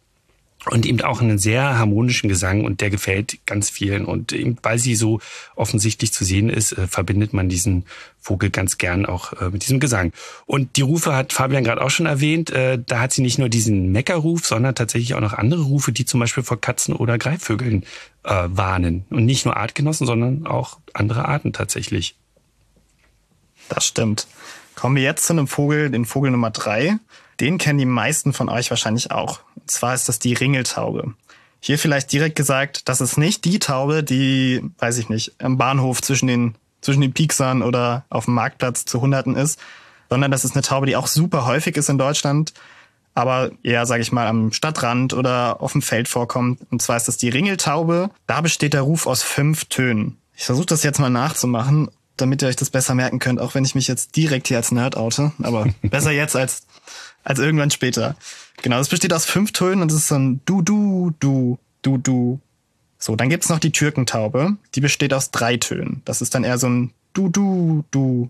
und 0.69 0.85
eben 0.85 1.01
auch 1.01 1.21
einen 1.21 1.39
sehr 1.39 1.79
harmonischen 1.79 2.29
Gesang 2.29 2.63
und 2.63 2.81
der 2.81 2.91
gefällt 2.91 3.39
ganz 3.47 3.69
vielen. 3.69 4.05
Und 4.05 4.31
eben 4.31 4.57
weil 4.61 4.77
sie 4.77 4.95
so 4.95 5.19
offensichtlich 5.55 6.13
zu 6.13 6.23
sehen 6.23 6.49
ist, 6.49 6.73
äh, 6.73 6.87
verbindet 6.87 7.33
man 7.33 7.49
diesen 7.49 7.85
Vogel 8.19 8.51
ganz 8.51 8.77
gern 8.77 9.07
auch 9.07 9.33
äh, 9.41 9.49
mit 9.49 9.63
diesem 9.63 9.79
Gesang. 9.79 10.13
Und 10.45 10.75
die 10.75 10.81
Rufe 10.81 11.15
hat 11.15 11.33
Fabian 11.33 11.63
gerade 11.63 11.81
auch 11.81 11.89
schon 11.89 12.05
erwähnt. 12.05 12.51
Äh, 12.51 12.77
da 12.85 12.99
hat 12.99 13.11
sie 13.11 13.23
nicht 13.23 13.39
nur 13.39 13.49
diesen 13.49 13.91
Meckerruf, 13.91 14.45
sondern 14.45 14.75
tatsächlich 14.75 15.15
auch 15.15 15.21
noch 15.21 15.33
andere 15.33 15.63
Rufe, 15.63 15.91
die 15.91 16.05
zum 16.05 16.19
Beispiel 16.19 16.43
vor 16.43 16.61
Katzen 16.61 16.95
oder 16.95 17.17
Greifvögeln 17.17 17.85
warnen. 18.23 19.05
Und 19.09 19.25
nicht 19.25 19.45
nur 19.45 19.57
Artgenossen, 19.57 20.05
sondern 20.05 20.45
auch 20.45 20.77
andere 20.93 21.27
Arten 21.27 21.53
tatsächlich. 21.53 22.15
Das 23.67 23.87
stimmt. 23.87 24.27
Kommen 24.75 24.95
wir 24.95 25.01
jetzt 25.01 25.25
zu 25.25 25.33
einem 25.33 25.47
Vogel, 25.47 25.89
den 25.89 26.05
Vogel 26.05 26.29
Nummer 26.29 26.51
drei. 26.51 26.99
Den 27.39 27.57
kennen 27.57 27.79
die 27.79 27.85
meisten 27.85 28.33
von 28.33 28.49
euch 28.49 28.69
wahrscheinlich 28.69 29.09
auch. 29.09 29.39
Und 29.61 29.71
zwar 29.71 29.93
ist 29.93 30.09
das 30.09 30.19
die 30.19 30.33
Ringeltaube. 30.33 31.13
Hier 31.59 31.77
vielleicht 31.77 32.11
direkt 32.11 32.35
gesagt, 32.35 32.89
das 32.89 33.01
ist 33.01 33.17
nicht 33.17 33.45
die 33.45 33.59
Taube, 33.59 34.03
die, 34.03 34.63
weiß 34.79 34.97
ich 34.97 35.09
nicht, 35.09 35.33
am 35.39 35.57
Bahnhof 35.57 36.01
zwischen 36.01 36.27
den, 36.27 36.55
zwischen 36.81 37.01
den 37.01 37.13
Pieksern 37.13 37.61
oder 37.61 38.05
auf 38.09 38.25
dem 38.25 38.33
Marktplatz 38.33 38.85
zu 38.85 38.99
Hunderten 39.01 39.35
ist, 39.35 39.59
sondern 40.09 40.31
das 40.31 40.43
ist 40.43 40.55
eine 40.55 40.63
Taube, 40.63 40.87
die 40.87 40.95
auch 40.95 41.07
super 41.07 41.45
häufig 41.45 41.77
ist 41.77 41.89
in 41.89 41.99
Deutschland, 41.99 42.53
aber 43.13 43.51
eher, 43.61 43.85
sage 43.85 44.01
ich 44.01 44.11
mal, 44.11 44.27
am 44.27 44.51
Stadtrand 44.51 45.13
oder 45.13 45.61
auf 45.61 45.73
dem 45.73 45.81
Feld 45.81 46.07
vorkommt. 46.07 46.59
Und 46.71 46.81
zwar 46.81 46.97
ist 46.97 47.07
das 47.07 47.17
die 47.17 47.29
Ringeltaube. 47.29 48.09
Da 48.25 48.41
besteht 48.41 48.73
der 48.73 48.81
Ruf 48.81 49.05
aus 49.05 49.21
fünf 49.21 49.65
Tönen. 49.65 50.17
Ich 50.35 50.45
versuche 50.45 50.65
das 50.65 50.83
jetzt 50.83 50.99
mal 50.99 51.09
nachzumachen, 51.09 51.91
damit 52.17 52.41
ihr 52.41 52.47
euch 52.47 52.55
das 52.55 52.69
besser 52.69 52.95
merken 52.95 53.19
könnt, 53.19 53.39
auch 53.39 53.53
wenn 53.53 53.65
ich 53.65 53.75
mich 53.75 53.87
jetzt 53.87 54.15
direkt 54.15 54.47
hier 54.47 54.57
als 54.57 54.71
Nerd 54.71 54.97
oute. 54.97 55.33
Aber 55.43 55.67
besser 55.81 56.11
jetzt 56.11 56.35
als 56.35 56.63
als 57.23 57.39
irgendwann 57.39 57.71
später. 57.71 58.15
Genau, 58.61 58.79
es 58.79 58.89
besteht 58.89 59.13
aus 59.13 59.25
fünf 59.25 59.51
Tönen 59.51 59.81
und 59.81 59.91
es 59.91 59.97
ist 59.97 60.07
so 60.07 60.15
ein 60.15 60.41
Du, 60.45 60.61
Du, 60.61 61.13
Du, 61.19 61.57
Du, 61.81 61.97
Du. 61.97 62.39
So, 62.97 63.15
dann 63.15 63.29
gibt's 63.29 63.49
noch 63.49 63.59
die 63.59 63.71
Türkentaube. 63.71 64.57
Die 64.75 64.81
besteht 64.81 65.13
aus 65.13 65.31
drei 65.31 65.57
Tönen. 65.57 66.01
Das 66.05 66.21
ist 66.21 66.35
dann 66.35 66.43
eher 66.43 66.57
so 66.57 66.69
ein 66.69 66.93
Du, 67.13 67.29
Du, 67.29 67.83
Du. 67.91 68.29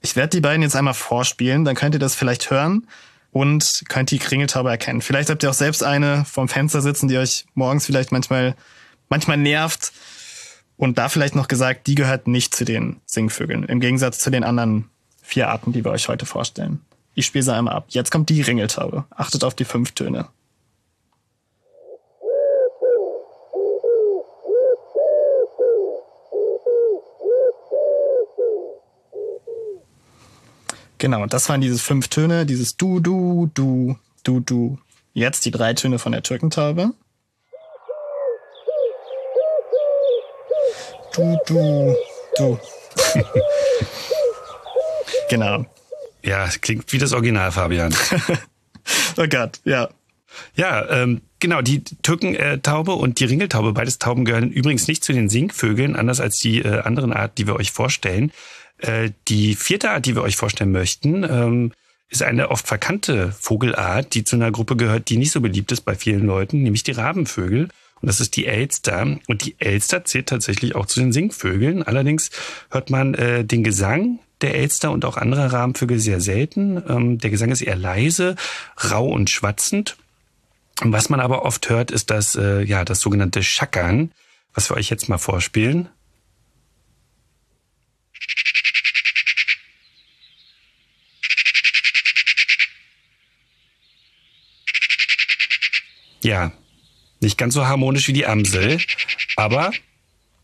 Ich 0.00 0.16
werde 0.16 0.30
die 0.30 0.40
beiden 0.40 0.62
jetzt 0.62 0.76
einmal 0.76 0.94
vorspielen, 0.94 1.64
dann 1.64 1.76
könnt 1.76 1.94
ihr 1.94 1.98
das 1.98 2.14
vielleicht 2.14 2.50
hören 2.50 2.86
und 3.32 3.82
könnt 3.88 4.10
die 4.10 4.18
Kringeltaube 4.18 4.70
erkennen. 4.70 5.02
Vielleicht 5.02 5.28
habt 5.28 5.42
ihr 5.42 5.50
auch 5.50 5.54
selbst 5.54 5.84
eine 5.84 6.24
vom 6.24 6.48
Fenster 6.48 6.80
sitzen, 6.80 7.08
die 7.08 7.18
euch 7.18 7.44
morgens 7.54 7.86
vielleicht 7.86 8.12
manchmal, 8.12 8.56
manchmal 9.08 9.36
nervt. 9.36 9.92
Und 10.76 10.96
da 10.96 11.10
vielleicht 11.10 11.34
noch 11.34 11.48
gesagt, 11.48 11.86
die 11.86 11.94
gehört 11.94 12.26
nicht 12.26 12.54
zu 12.54 12.64
den 12.64 13.00
Singvögeln. 13.04 13.64
Im 13.64 13.80
Gegensatz 13.80 14.18
zu 14.18 14.30
den 14.30 14.44
anderen 14.44 14.88
vier 15.22 15.48
Arten, 15.48 15.72
die 15.72 15.84
wir 15.84 15.90
euch 15.90 16.08
heute 16.08 16.24
vorstellen. 16.24 16.80
Ich 17.14 17.26
spiele 17.26 17.42
sie 17.42 17.52
einmal 17.52 17.74
ab. 17.74 17.86
Jetzt 17.88 18.10
kommt 18.10 18.28
die 18.28 18.40
Ringeltaube. 18.40 19.04
Achtet 19.10 19.44
auf 19.44 19.54
die 19.54 19.64
fünf 19.64 19.92
Töne. 19.92 20.28
Genau, 30.98 31.24
das 31.24 31.48
waren 31.48 31.62
diese 31.62 31.78
fünf 31.78 32.08
Töne, 32.08 32.44
dieses 32.44 32.76
Du, 32.76 33.00
Du, 33.00 33.50
Du, 33.54 33.96
Du, 34.22 34.40
Du. 34.40 34.78
Jetzt 35.14 35.46
die 35.46 35.50
drei 35.50 35.72
Töne 35.72 35.98
von 35.98 36.12
der 36.12 36.22
Türkentaube. 36.22 36.90
Du, 41.14 41.38
Du, 41.46 41.96
Du. 42.36 42.58
genau. 45.30 45.64
Ja, 46.22 46.48
klingt 46.60 46.92
wie 46.92 46.98
das 46.98 47.12
Original, 47.12 47.52
Fabian. 47.52 47.94
oh 49.16 49.26
Gott, 49.28 49.60
ja. 49.64 49.88
Ja, 50.54 50.88
ähm, 50.88 51.22
genau, 51.40 51.60
die 51.60 51.82
Türkentaube 51.82 52.92
und 52.92 53.20
die 53.20 53.24
Ringeltaube, 53.24 53.72
beides 53.72 53.98
Tauben 53.98 54.24
gehören 54.24 54.50
übrigens 54.50 54.86
nicht 54.86 55.02
zu 55.02 55.12
den 55.12 55.28
Singvögeln, 55.28 55.96
anders 55.96 56.20
als 56.20 56.38
die 56.38 56.60
äh, 56.60 56.80
anderen 56.80 57.12
Art, 57.12 57.38
die 57.38 57.46
wir 57.46 57.56
euch 57.56 57.72
vorstellen. 57.72 58.32
Äh, 58.78 59.10
die 59.28 59.54
vierte 59.54 59.90
Art, 59.90 60.06
die 60.06 60.14
wir 60.14 60.22
euch 60.22 60.36
vorstellen 60.36 60.72
möchten, 60.72 61.24
ähm, 61.24 61.72
ist 62.08 62.22
eine 62.22 62.50
oft 62.50 62.66
verkannte 62.66 63.32
Vogelart, 63.32 64.14
die 64.14 64.24
zu 64.24 64.36
einer 64.36 64.50
Gruppe 64.50 64.76
gehört, 64.76 65.08
die 65.08 65.16
nicht 65.16 65.30
so 65.30 65.40
beliebt 65.40 65.70
ist 65.72 65.82
bei 65.82 65.94
vielen 65.94 66.26
Leuten, 66.26 66.62
nämlich 66.62 66.82
die 66.82 66.92
Rabenvögel. 66.92 67.68
Und 68.00 68.06
das 68.06 68.20
ist 68.20 68.36
die 68.36 68.46
Elster. 68.46 69.18
Und 69.28 69.44
die 69.44 69.54
Elster 69.58 70.04
zählt 70.04 70.28
tatsächlich 70.28 70.74
auch 70.74 70.86
zu 70.86 71.00
den 71.00 71.12
Singvögeln. 71.12 71.82
Allerdings 71.82 72.30
hört 72.70 72.90
man 72.90 73.14
äh, 73.14 73.44
den 73.44 73.62
Gesang 73.62 74.18
der 74.42 74.54
Elster 74.54 74.90
und 74.90 75.04
auch 75.04 75.16
andere 75.16 75.52
Rabenvögel 75.52 75.98
sehr 75.98 76.20
selten. 76.20 76.82
Ähm, 76.88 77.18
der 77.18 77.30
Gesang 77.30 77.50
ist 77.50 77.62
eher 77.62 77.76
leise, 77.76 78.36
rau 78.90 79.06
und 79.06 79.30
schwatzend. 79.30 79.96
Was 80.82 81.10
man 81.10 81.20
aber 81.20 81.44
oft 81.44 81.68
hört, 81.68 81.90
ist 81.90 82.10
das, 82.10 82.36
äh, 82.36 82.62
ja, 82.62 82.84
das 82.84 83.00
sogenannte 83.00 83.42
Schackern, 83.42 84.12
was 84.54 84.70
wir 84.70 84.76
euch 84.76 84.88
jetzt 84.88 85.08
mal 85.08 85.18
vorspielen. 85.18 85.88
Ja, 96.22 96.52
nicht 97.20 97.38
ganz 97.38 97.54
so 97.54 97.66
harmonisch 97.66 98.08
wie 98.08 98.12
die 98.12 98.26
Amsel, 98.26 98.78
aber 99.36 99.72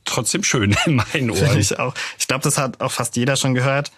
trotzdem 0.07 0.43
schön 0.43 0.77
in 0.87 0.97
meinen 0.97 1.31
Ohren. 1.31 1.47
Finde 1.47 1.61
ich 1.61 1.79
auch. 1.79 1.95
Ich 2.19 2.27
glaube, 2.27 2.43
das 2.43 2.59
hat 2.59 2.81
auch 2.81 2.93
fast 2.93 3.17
jeder 3.17 3.37
schon 3.37 3.55
gehört. 3.55 3.93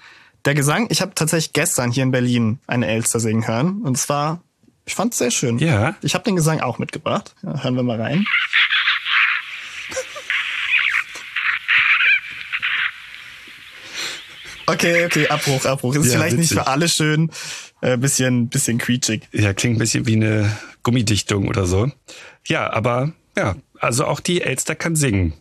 Der 0.44 0.55
Gesang, 0.55 0.87
ich 0.90 1.01
habe 1.01 1.14
tatsächlich 1.14 1.53
gestern 1.53 1.90
hier 1.90 2.03
in 2.03 2.11
Berlin 2.11 2.59
eine 2.66 2.87
Elster 2.87 3.21
singen 3.21 3.47
hören. 3.47 3.83
Und 3.83 3.97
zwar, 3.99 4.40
ich 4.87 4.94
fand 4.94 5.12
es 5.12 5.18
sehr 5.18 5.31
schön. 5.31 5.59
Ja. 5.59 5.94
Ich 6.03 6.14
habe 6.14 6.25
den 6.25 6.37
Gesang 6.37 6.61
auch 6.61 6.79
mitgebracht. 6.79 7.35
Ja, 7.42 7.62
hören 7.62 7.77
wir 7.77 7.83
mal 7.83 8.01
rein. 8.01 8.25
Okay, 14.66 15.07
okay, 15.07 15.29
Abbruch, 15.29 15.64
Abbruch. 15.64 15.94
Ist 15.94 16.07
ja, 16.07 16.18
vielleicht 16.18 16.37
witzig. 16.37 16.51
nicht 16.51 16.61
für 16.61 16.66
alle 16.66 16.88
schön. 16.88 17.31
Äh, 17.81 17.97
bisschen, 17.97 18.49
bisschen 18.49 18.79
quietschig. 18.79 19.23
Ja, 19.33 19.55
klingt 19.55 19.77
ein 19.77 19.79
bisschen 19.79 20.07
wie 20.07 20.16
eine 20.16 20.59
Gummidichtung 20.83 21.49
oder 21.49 21.66
so. 21.66 21.90
Ja, 22.47 22.71
aber 22.71 23.12
ja, 23.37 23.57
also 23.79 24.05
auch 24.05 24.21
die 24.21 24.42
Elster 24.42 24.75
kann 24.75 24.94
singen. 24.94 25.33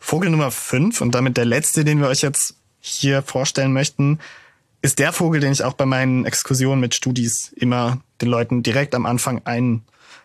Vogel 0.00 0.30
Nummer 0.30 0.50
5 0.50 1.00
und 1.02 1.14
damit 1.14 1.36
der 1.36 1.44
letzte, 1.44 1.84
den 1.84 2.00
wir 2.00 2.08
euch 2.08 2.22
jetzt 2.22 2.56
hier 2.80 3.22
vorstellen 3.22 3.72
möchten, 3.72 4.18
ist 4.82 4.98
der 4.98 5.12
Vogel, 5.12 5.40
den 5.40 5.52
ich 5.52 5.62
auch 5.62 5.74
bei 5.74 5.86
meinen 5.86 6.24
Exkursionen 6.24 6.80
mit 6.80 6.94
Studis 6.94 7.52
immer 7.54 8.00
den 8.20 8.28
Leuten 8.28 8.62
direkt 8.62 8.94
am 8.94 9.06
Anfang 9.06 9.42
ein, 9.44 9.82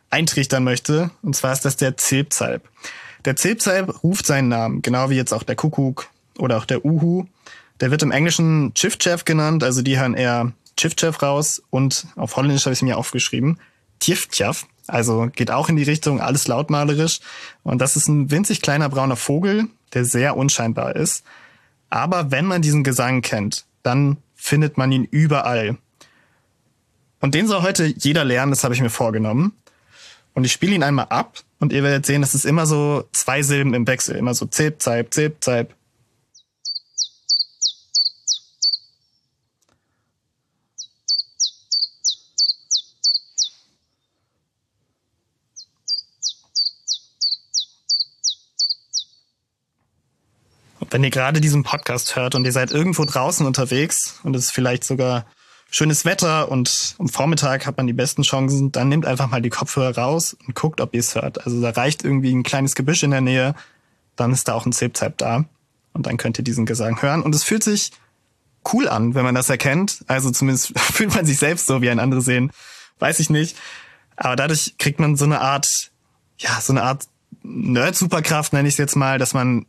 eintrichtern 0.10 0.64
möchte. 0.64 1.12
Und 1.22 1.36
zwar 1.36 1.54
ist 1.54 1.66
das 1.66 1.76
der 1.76 1.98
Zilpzalp. 1.98 2.68
Der 3.26 3.36
Zilpzalp 3.36 4.04
ruft 4.04 4.26
seinen 4.26 4.48
Namen, 4.48 4.82
genau 4.82 5.10
wie 5.10 5.16
jetzt 5.16 5.34
auch 5.34 5.44
der 5.44 5.56
Kuckuck 5.56 6.08
oder 6.38 6.58
auch 6.58 6.66
der 6.66 6.86
Uhu. 6.86 7.26
Der 7.82 7.92
wird 7.92 8.02
im 8.02 8.12
Englischen 8.12 8.74
Chifchef 8.74 9.26
genannt, 9.26 9.64
also 9.64 9.82
die 9.82 10.00
hören 10.00 10.14
eher 10.14 10.54
Chifchef 10.78 11.22
raus 11.22 11.62
und 11.70 12.08
auf 12.16 12.36
Holländisch 12.38 12.66
habe 12.66 12.74
ich 12.74 12.80
es 12.80 12.84
mir 12.84 12.98
aufgeschrieben. 12.98 13.60
Tjiftjaf. 14.00 14.66
Also 14.88 15.30
geht 15.34 15.52
auch 15.52 15.70
in 15.70 15.76
die 15.76 15.84
Richtung, 15.84 16.22
alles 16.22 16.48
lautmalerisch. 16.48 17.20
Und 17.64 17.80
das 17.82 17.96
ist 17.96 18.08
ein 18.08 18.32
winzig 18.32 18.62
kleiner 18.62 18.90
brauner 18.90 19.16
Vogel, 19.16 19.68
der 19.94 20.06
sehr 20.06 20.38
unscheinbar 20.38 20.96
ist. 20.96 21.24
Aber 21.90 22.32
wenn 22.32 22.46
man 22.46 22.62
diesen 22.62 22.84
Gesang 22.84 23.22
kennt, 23.22 23.66
dann 23.84 24.18
findet 24.36 24.78
man 24.78 24.92
ihn 24.92 25.06
überall. 25.06 25.78
Und 27.20 27.34
den 27.34 27.48
soll 27.48 27.62
heute 27.62 27.86
jeder 27.86 28.24
lernen, 28.24 28.52
das 28.52 28.64
habe 28.64 28.74
ich 28.74 28.82
mir 28.82 28.90
vorgenommen. 28.90 29.54
Und 30.34 30.44
ich 30.44 30.52
spiele 30.52 30.76
ihn 30.76 30.84
einmal 30.84 31.08
ab 31.10 31.40
und 31.60 31.72
ihr 31.72 31.82
werdet 31.82 32.06
sehen, 32.06 32.22
das 32.22 32.36
ist 32.36 32.46
immer 32.46 32.66
so 32.66 33.06
zwei 33.14 33.42
Silben 33.42 33.74
im 33.74 33.88
Wechsel. 33.88 34.16
Immer 34.18 34.34
so 34.34 34.46
zip, 34.46 34.82
zip, 34.82 35.14
zip, 35.14 35.44
zip. 35.44 35.74
Wenn 50.96 51.04
ihr 51.04 51.10
gerade 51.10 51.42
diesen 51.42 51.64
Podcast 51.64 52.16
hört 52.16 52.36
und 52.36 52.46
ihr 52.46 52.54
seid 52.54 52.72
irgendwo 52.72 53.04
draußen 53.04 53.46
unterwegs 53.46 54.22
und 54.24 54.34
es 54.34 54.46
ist 54.46 54.52
vielleicht 54.52 54.86
sogar 54.86 55.26
schönes 55.70 56.06
Wetter 56.06 56.50
und 56.50 56.96
am 57.00 57.10
Vormittag 57.10 57.66
hat 57.66 57.76
man 57.76 57.86
die 57.86 57.92
besten 57.92 58.22
Chancen, 58.22 58.72
dann 58.72 58.88
nehmt 58.88 59.06
einfach 59.06 59.30
mal 59.30 59.42
die 59.42 59.50
Kopfhörer 59.50 59.98
raus 59.98 60.38
und 60.48 60.56
guckt, 60.56 60.80
ob 60.80 60.94
ihr 60.94 61.02
es 61.02 61.14
hört. 61.14 61.44
Also 61.44 61.62
da 61.62 61.72
reicht 61.72 62.06
irgendwie 62.06 62.34
ein 62.34 62.44
kleines 62.44 62.76
Gebüsch 62.76 63.04
in 63.04 63.12
der 63.12 63.20
Nähe, 63.20 63.56
dann 64.16 64.32
ist 64.32 64.48
da 64.48 64.54
auch 64.54 64.66
ein 64.66 64.72
Zip-Zap 64.72 65.18
da 65.18 65.44
und 65.92 66.08
dann 66.08 66.16
könnt 66.16 66.38
ihr 66.38 66.46
diesen 66.46 66.66
Gesang 66.66 67.02
hören. 67.02 67.24
Und 67.24 67.36
es 67.36 67.44
fühlt 67.44 67.66
sich 67.66 67.92
cool 68.72 68.88
an, 68.88 69.16
wenn 69.16 69.26
man 69.26 69.36
das 69.36 69.50
erkennt. 69.50 70.06
Also 70.08 70.32
zumindest 70.32 70.80
fühlt 70.80 71.14
man 71.14 71.26
sich 71.26 71.40
selbst 71.40 71.66
so, 71.66 71.82
wie 71.82 71.90
ein 71.90 72.00
andere 72.00 72.22
sehen. 72.22 72.54
Weiß 73.00 73.20
ich 73.20 73.30
nicht. 73.30 73.58
Aber 74.16 74.38
dadurch 74.38 74.78
kriegt 74.78 75.02
man 75.02 75.18
so 75.18 75.26
eine 75.26 75.42
Art, 75.42 75.92
ja, 76.38 76.62
so 76.62 76.72
eine 76.72 76.84
Art 76.84 77.04
Nerd-Superkraft, 77.44 78.54
nenne 78.54 78.70
ich 78.70 78.76
es 78.76 78.78
jetzt 78.78 78.96
mal, 78.96 79.20
dass 79.20 79.34
man 79.34 79.66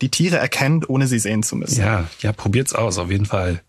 die 0.00 0.10
Tiere 0.10 0.36
erkennt, 0.36 0.88
ohne 0.88 1.06
sie 1.06 1.18
sehen 1.18 1.42
zu 1.42 1.56
müssen. 1.56 1.80
Ja, 1.80 2.08
ja, 2.20 2.32
probiert's 2.32 2.74
aus, 2.74 2.98
auf 2.98 3.10
jeden 3.10 3.26
Fall. 3.26 3.62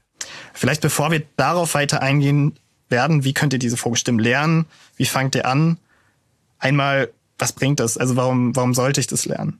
Vielleicht 0.53 0.81
bevor 0.81 1.11
wir 1.11 1.23
darauf 1.37 1.73
weiter 1.73 2.01
eingehen 2.01 2.57
werden, 2.89 3.23
wie 3.23 3.33
könnt 3.33 3.53
ihr 3.53 3.59
diese 3.59 3.77
Vogelstimmen 3.77 4.19
lernen? 4.19 4.65
Wie 4.95 5.05
fangt 5.05 5.35
ihr 5.35 5.45
an? 5.45 5.77
Einmal, 6.57 7.09
was 7.37 7.53
bringt 7.53 7.79
das? 7.79 7.97
Also 7.97 8.15
warum, 8.15 8.55
warum 8.55 8.73
sollte 8.73 8.99
ich 8.99 9.07
das 9.07 9.25
lernen? 9.25 9.59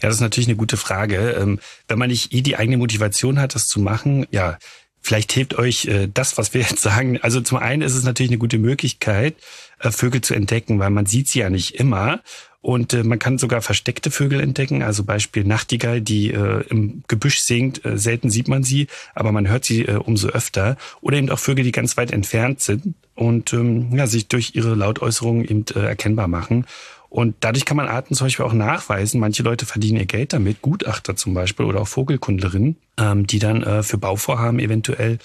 Ja, 0.00 0.08
das 0.08 0.16
ist 0.16 0.20
natürlich 0.20 0.48
eine 0.48 0.56
gute 0.56 0.76
Frage. 0.76 1.30
Ähm, 1.32 1.58
wenn 1.88 1.98
man 1.98 2.10
nicht 2.10 2.32
eh 2.32 2.42
die 2.42 2.56
eigene 2.56 2.76
Motivation 2.76 3.38
hat, 3.38 3.54
das 3.54 3.66
zu 3.66 3.80
machen, 3.80 4.26
ja, 4.30 4.58
vielleicht 5.00 5.32
hilft 5.32 5.54
euch 5.54 5.86
äh, 5.86 6.08
das, 6.12 6.38
was 6.38 6.54
wir 6.54 6.60
jetzt 6.68 6.80
sagen. 6.80 7.18
Also 7.20 7.40
zum 7.40 7.58
einen 7.58 7.82
ist 7.82 7.94
es 7.94 8.04
natürlich 8.04 8.30
eine 8.30 8.38
gute 8.38 8.58
Möglichkeit, 8.58 9.36
äh, 9.78 9.90
Vögel 9.90 10.20
zu 10.20 10.34
entdecken, 10.34 10.78
weil 10.78 10.90
man 10.90 11.06
sieht 11.06 11.28
sie 11.28 11.40
ja 11.40 11.50
nicht 11.50 11.74
immer. 11.74 12.20
Und 12.62 12.92
äh, 12.92 13.04
man 13.04 13.18
kann 13.18 13.38
sogar 13.38 13.62
versteckte 13.62 14.10
Vögel 14.10 14.40
entdecken, 14.40 14.82
also 14.82 15.04
Beispiel 15.04 15.44
Nachtigall, 15.44 16.00
die 16.00 16.30
äh, 16.30 16.62
im 16.68 17.02
Gebüsch 17.08 17.40
singt. 17.40 17.84
Äh, 17.84 17.96
selten 17.96 18.28
sieht 18.28 18.48
man 18.48 18.62
sie, 18.62 18.86
aber 19.14 19.32
man 19.32 19.48
hört 19.48 19.64
sie 19.64 19.86
äh, 19.86 19.94
umso 19.94 20.28
öfter. 20.28 20.76
Oder 21.00 21.16
eben 21.16 21.30
auch 21.30 21.38
Vögel, 21.38 21.64
die 21.64 21.72
ganz 21.72 21.96
weit 21.96 22.12
entfernt 22.12 22.60
sind 22.60 22.94
und 23.14 23.52
ähm, 23.54 23.94
ja, 23.96 24.06
sich 24.06 24.28
durch 24.28 24.54
ihre 24.54 24.74
Lautäußerungen 24.74 25.44
eben 25.44 25.64
äh, 25.74 25.80
erkennbar 25.80 26.28
machen. 26.28 26.66
Und 27.08 27.34
dadurch 27.40 27.64
kann 27.64 27.76
man 27.76 27.88
Arten 27.88 28.14
zum 28.14 28.26
Beispiel 28.26 28.44
auch 28.44 28.52
nachweisen. 28.52 29.20
Manche 29.20 29.42
Leute 29.42 29.66
verdienen 29.66 29.98
ihr 29.98 30.06
Geld 30.06 30.32
damit, 30.32 30.62
Gutachter 30.62 31.16
zum 31.16 31.34
Beispiel 31.34 31.66
oder 31.66 31.80
auch 31.80 31.88
Vogelkundlerinnen, 31.88 32.76
ähm, 32.98 33.26
die 33.26 33.40
dann 33.40 33.62
äh, 33.62 33.82
für 33.82 33.98
Bauvorhaben 33.98 34.60
eventuell 34.60 35.18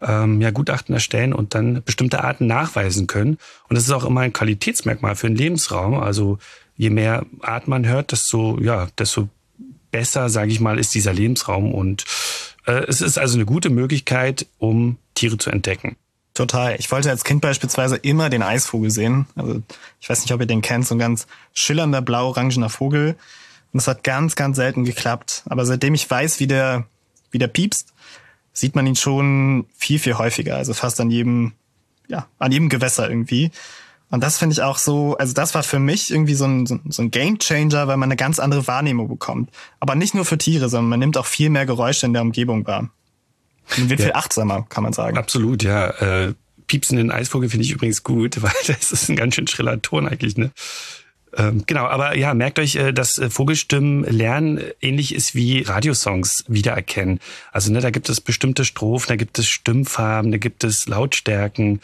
ähm, 0.00 0.40
ja, 0.40 0.50
Gutachten 0.50 0.94
erstellen 0.94 1.32
und 1.32 1.54
dann 1.54 1.82
bestimmte 1.82 2.22
Arten 2.22 2.46
nachweisen 2.46 3.06
können. 3.06 3.38
Und 3.68 3.76
das 3.76 3.84
ist 3.84 3.90
auch 3.90 4.04
immer 4.04 4.20
ein 4.20 4.32
Qualitätsmerkmal 4.32 5.16
für 5.16 5.26
einen 5.26 5.36
Lebensraum. 5.36 5.94
Also 5.94 6.38
je 6.76 6.90
mehr 6.90 7.26
Art 7.40 7.68
man 7.68 7.86
hört, 7.86 8.12
desto, 8.12 8.58
ja, 8.60 8.88
desto 8.98 9.28
besser, 9.90 10.28
sage 10.28 10.50
ich 10.50 10.60
mal, 10.60 10.78
ist 10.78 10.94
dieser 10.94 11.12
Lebensraum. 11.12 11.72
Und 11.72 12.04
äh, 12.66 12.84
es 12.88 13.00
ist 13.00 13.18
also 13.18 13.36
eine 13.36 13.44
gute 13.44 13.70
Möglichkeit, 13.70 14.46
um 14.58 14.98
Tiere 15.14 15.38
zu 15.38 15.50
entdecken. 15.50 15.96
Total. 16.34 16.76
Ich 16.78 16.90
wollte 16.90 17.10
als 17.10 17.24
Kind 17.24 17.42
beispielsweise 17.42 17.96
immer 17.96 18.30
den 18.30 18.42
Eisvogel 18.42 18.90
sehen. 18.90 19.26
Also 19.36 19.62
ich 20.00 20.08
weiß 20.08 20.22
nicht, 20.22 20.32
ob 20.32 20.40
ihr 20.40 20.46
den 20.46 20.62
kennt, 20.62 20.86
so 20.86 20.94
ein 20.94 20.98
ganz 20.98 21.26
schillernder 21.52 22.00
blau-orangener 22.00 22.70
Vogel. 22.70 23.16
Und 23.72 23.78
es 23.78 23.86
hat 23.86 24.02
ganz, 24.02 24.34
ganz 24.34 24.56
selten 24.56 24.84
geklappt. 24.84 25.42
Aber 25.46 25.66
seitdem 25.66 25.94
ich 25.94 26.10
weiß, 26.10 26.40
wie 26.40 26.46
der, 26.46 26.86
wie 27.30 27.38
der 27.38 27.48
piepst, 27.48 27.92
sieht 28.54 28.74
man 28.74 28.86
ihn 28.86 28.96
schon 28.96 29.66
viel, 29.76 29.98
viel 29.98 30.16
häufiger. 30.16 30.56
Also 30.56 30.72
fast 30.72 31.00
an 31.00 31.10
jedem, 31.10 31.52
ja, 32.08 32.26
an 32.38 32.50
jedem 32.52 32.70
Gewässer 32.70 33.08
irgendwie. 33.08 33.50
Und 34.12 34.22
das 34.22 34.36
finde 34.36 34.52
ich 34.52 34.60
auch 34.60 34.76
so, 34.76 35.16
also 35.16 35.32
das 35.32 35.54
war 35.54 35.62
für 35.62 35.78
mich 35.78 36.10
irgendwie 36.10 36.34
so 36.34 36.44
ein, 36.44 36.66
so 36.66 37.02
ein 37.02 37.10
Game 37.10 37.38
Changer, 37.38 37.88
weil 37.88 37.96
man 37.96 38.08
eine 38.08 38.16
ganz 38.16 38.38
andere 38.38 38.66
Wahrnehmung 38.66 39.08
bekommt. 39.08 39.50
Aber 39.80 39.94
nicht 39.94 40.14
nur 40.14 40.26
für 40.26 40.36
Tiere, 40.36 40.68
sondern 40.68 40.90
man 40.90 41.00
nimmt 41.00 41.16
auch 41.16 41.24
viel 41.24 41.48
mehr 41.48 41.64
Geräusche 41.64 42.04
in 42.04 42.12
der 42.12 42.20
Umgebung 42.20 42.66
wahr. 42.66 42.90
Man 43.78 43.88
wird 43.88 44.00
ja. 44.00 44.06
viel 44.06 44.12
achtsamer, 44.12 44.66
kann 44.68 44.84
man 44.84 44.92
sagen. 44.92 45.16
Absolut, 45.16 45.62
ja. 45.62 45.88
Äh, 45.88 46.34
piepsenden 46.66 47.10
Eisvogel 47.10 47.48
finde 47.48 47.64
ich 47.64 47.72
übrigens 47.72 48.02
gut, 48.02 48.42
weil 48.42 48.52
das 48.66 48.92
ist 48.92 49.08
ein 49.08 49.16
ganz 49.16 49.34
schön 49.34 49.46
schriller 49.46 49.80
Ton 49.80 50.06
eigentlich, 50.06 50.36
ne? 50.36 50.52
Ähm, 51.34 51.64
genau, 51.66 51.86
aber 51.86 52.14
ja, 52.14 52.34
merkt 52.34 52.58
euch, 52.58 52.76
äh, 52.76 52.92
dass 52.92 53.16
äh, 53.16 53.30
Vogelstimmen 53.30 54.04
lernen 54.04 54.60
ähnlich 54.82 55.14
ist 55.14 55.34
wie 55.34 55.62
Radiosongs 55.62 56.44
wiedererkennen. 56.48 57.18
Also 57.50 57.72
ne, 57.72 57.80
da 57.80 57.88
gibt 57.88 58.10
es 58.10 58.20
bestimmte 58.20 58.66
Strophen, 58.66 59.08
da 59.08 59.16
gibt 59.16 59.38
es 59.38 59.48
Stimmfarben, 59.48 60.30
da 60.30 60.36
gibt 60.36 60.64
es 60.64 60.86
Lautstärken. 60.86 61.80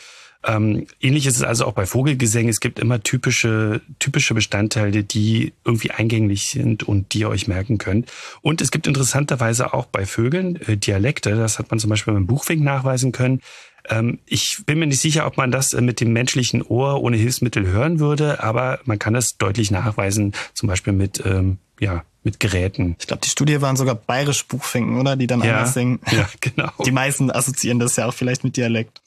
Ähm, 0.49 0.87
ähnlich 1.01 1.27
ist 1.27 1.37
es 1.37 1.43
also 1.43 1.67
auch 1.67 1.75
bei 1.75 1.85
Vogelgesängen. 1.85 2.49
Es 2.49 2.61
gibt 2.61 2.79
immer 2.79 3.03
typische, 3.03 3.83
typische 3.99 4.33
Bestandteile, 4.33 5.05
die 5.05 5.53
irgendwie 5.65 5.91
eingänglich 5.91 6.49
sind 6.49 6.83
und 6.83 7.13
die 7.13 7.21
ihr 7.21 7.29
euch 7.29 7.49
merken 7.49 7.77
könnt. 7.77 8.11
Und 8.41 8.63
es 8.63 8.71
gibt 8.71 8.87
interessanterweise 8.87 9.75
auch 9.75 9.85
bei 9.85 10.07
Vögeln 10.07 10.57
äh, 10.67 10.79
Dialekte. 10.79 11.37
Das 11.37 11.59
hat 11.59 11.71
man 11.71 11.79
zum 11.79 11.91
Beispiel 11.91 12.15
beim 12.15 12.27
Buchfink 12.27 12.63
nachweisen 12.63 13.13
können. 13.13 13.43
Ähm, 13.91 14.21
ich 14.25 14.63
bin 14.65 14.79
mir 14.79 14.87
nicht 14.87 15.01
sicher, 15.01 15.27
ob 15.27 15.37
man 15.37 15.51
das 15.51 15.75
äh, 15.75 15.83
mit 15.83 16.01
dem 16.01 16.15
menschlichen 16.15 16.63
Ohr 16.63 17.03
ohne 17.03 17.19
Hilfsmittel 17.19 17.67
hören 17.67 18.01
würde, 18.01 18.43
aber 18.43 18.81
man 18.87 18.99
kann 18.99 19.15
es 19.15 19.37
deutlich 19.37 19.71
nachweisen, 19.71 20.33
zum 20.55 20.69
Beispiel 20.69 20.95
mit, 20.95 21.23
ähm, 21.27 21.59
ja, 21.81 22.05
mit 22.25 22.41
Geräten. 22.41 22.97
Ich 22.99 23.07
glaube, 23.07 23.23
die 23.23 23.29
Studie 23.29 23.61
waren 23.63 23.77
sogar 23.77 23.95
bayerisch 23.95 24.45
Buchfinken, 24.47 24.99
oder? 25.01 25.17
Die 25.17 25.27
dann 25.27 25.43
ja, 25.43 25.57
anders 25.57 25.75
singen. 25.75 26.01
Ja, 26.11 26.29
genau. 26.41 26.71
Die 26.85 26.91
meisten 26.91 27.31
assoziieren 27.31 27.79
das 27.79 27.97
ja 27.97 28.07
auch 28.07 28.15
vielleicht 28.15 28.45
mit 28.45 28.57
Dialekt. 28.57 29.01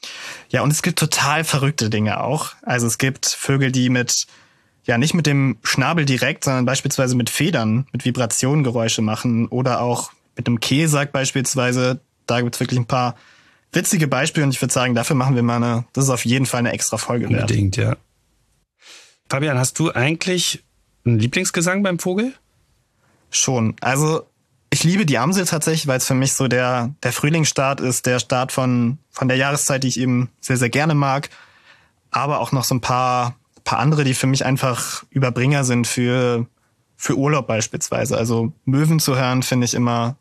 Ja, 0.49 0.61
und 0.61 0.71
es 0.71 0.81
gibt 0.81 0.97
total 0.97 1.43
verrückte 1.43 1.89
Dinge 1.89 2.21
auch. 2.21 2.53
Also 2.63 2.87
es 2.87 2.97
gibt 2.97 3.25
Vögel, 3.27 3.71
die 3.71 3.89
mit, 3.89 4.25
ja, 4.85 4.97
nicht 4.97 5.13
mit 5.13 5.27
dem 5.27 5.57
Schnabel 5.63 6.05
direkt, 6.05 6.45
sondern 6.45 6.65
beispielsweise 6.65 7.15
mit 7.15 7.29
Federn, 7.29 7.85
mit 7.91 8.05
Vibrationengeräusche 8.05 9.01
machen 9.01 9.47
oder 9.47 9.81
auch 9.81 10.11
mit 10.35 10.47
einem 10.47 10.59
Kehlsack 10.59 11.11
beispielsweise. 11.11 11.99
Da 12.25 12.41
gibt's 12.41 12.59
wirklich 12.59 12.79
ein 12.79 12.85
paar 12.85 13.15
witzige 13.71 14.07
Beispiele 14.07 14.45
und 14.45 14.53
ich 14.53 14.61
würde 14.61 14.73
sagen, 14.73 14.95
dafür 14.95 15.15
machen 15.15 15.35
wir 15.35 15.43
mal 15.43 15.57
eine, 15.57 15.85
das 15.93 16.05
ist 16.05 16.09
auf 16.09 16.25
jeden 16.25 16.45
Fall 16.45 16.59
eine 16.59 16.71
extra 16.71 16.97
Folge 16.97 17.29
wert. 17.29 17.41
Unbedingt, 17.41 17.77
ja. 17.77 17.95
Fabian, 19.29 19.57
hast 19.57 19.79
du 19.79 19.91
eigentlich 19.91 20.63
einen 21.05 21.19
Lieblingsgesang 21.19 21.83
beim 21.83 21.99
Vogel? 21.99 22.33
Schon. 23.31 23.75
Also 23.81 24.27
ich 24.69 24.83
liebe 24.83 25.05
die 25.05 25.17
Amsel 25.17 25.45
tatsächlich, 25.45 25.87
weil 25.87 25.97
es 25.97 26.05
für 26.05 26.13
mich 26.13 26.33
so 26.33 26.47
der, 26.47 26.93
der 27.03 27.11
Frühlingsstart 27.11 27.81
ist, 27.81 28.05
der 28.05 28.19
Start 28.19 28.51
von, 28.51 28.99
von 29.09 29.27
der 29.27 29.37
Jahreszeit, 29.37 29.83
die 29.83 29.87
ich 29.87 29.99
eben 29.99 30.29
sehr, 30.39 30.57
sehr 30.57 30.69
gerne 30.69 30.93
mag. 30.93 31.29
Aber 32.11 32.39
auch 32.39 32.51
noch 32.51 32.63
so 32.63 32.75
ein 32.75 32.81
paar, 32.81 33.35
paar 33.63 33.79
andere, 33.79 34.03
die 34.03 34.13
für 34.13 34.27
mich 34.27 34.45
einfach 34.45 35.03
Überbringer 35.09 35.63
sind 35.63 35.87
für, 35.87 36.45
für 36.95 37.17
Urlaub 37.17 37.47
beispielsweise. 37.47 38.17
Also 38.17 38.53
Möwen 38.65 38.99
zu 38.99 39.17
hören, 39.17 39.43
finde 39.43 39.65
ich 39.65 39.73
immer 39.73 40.15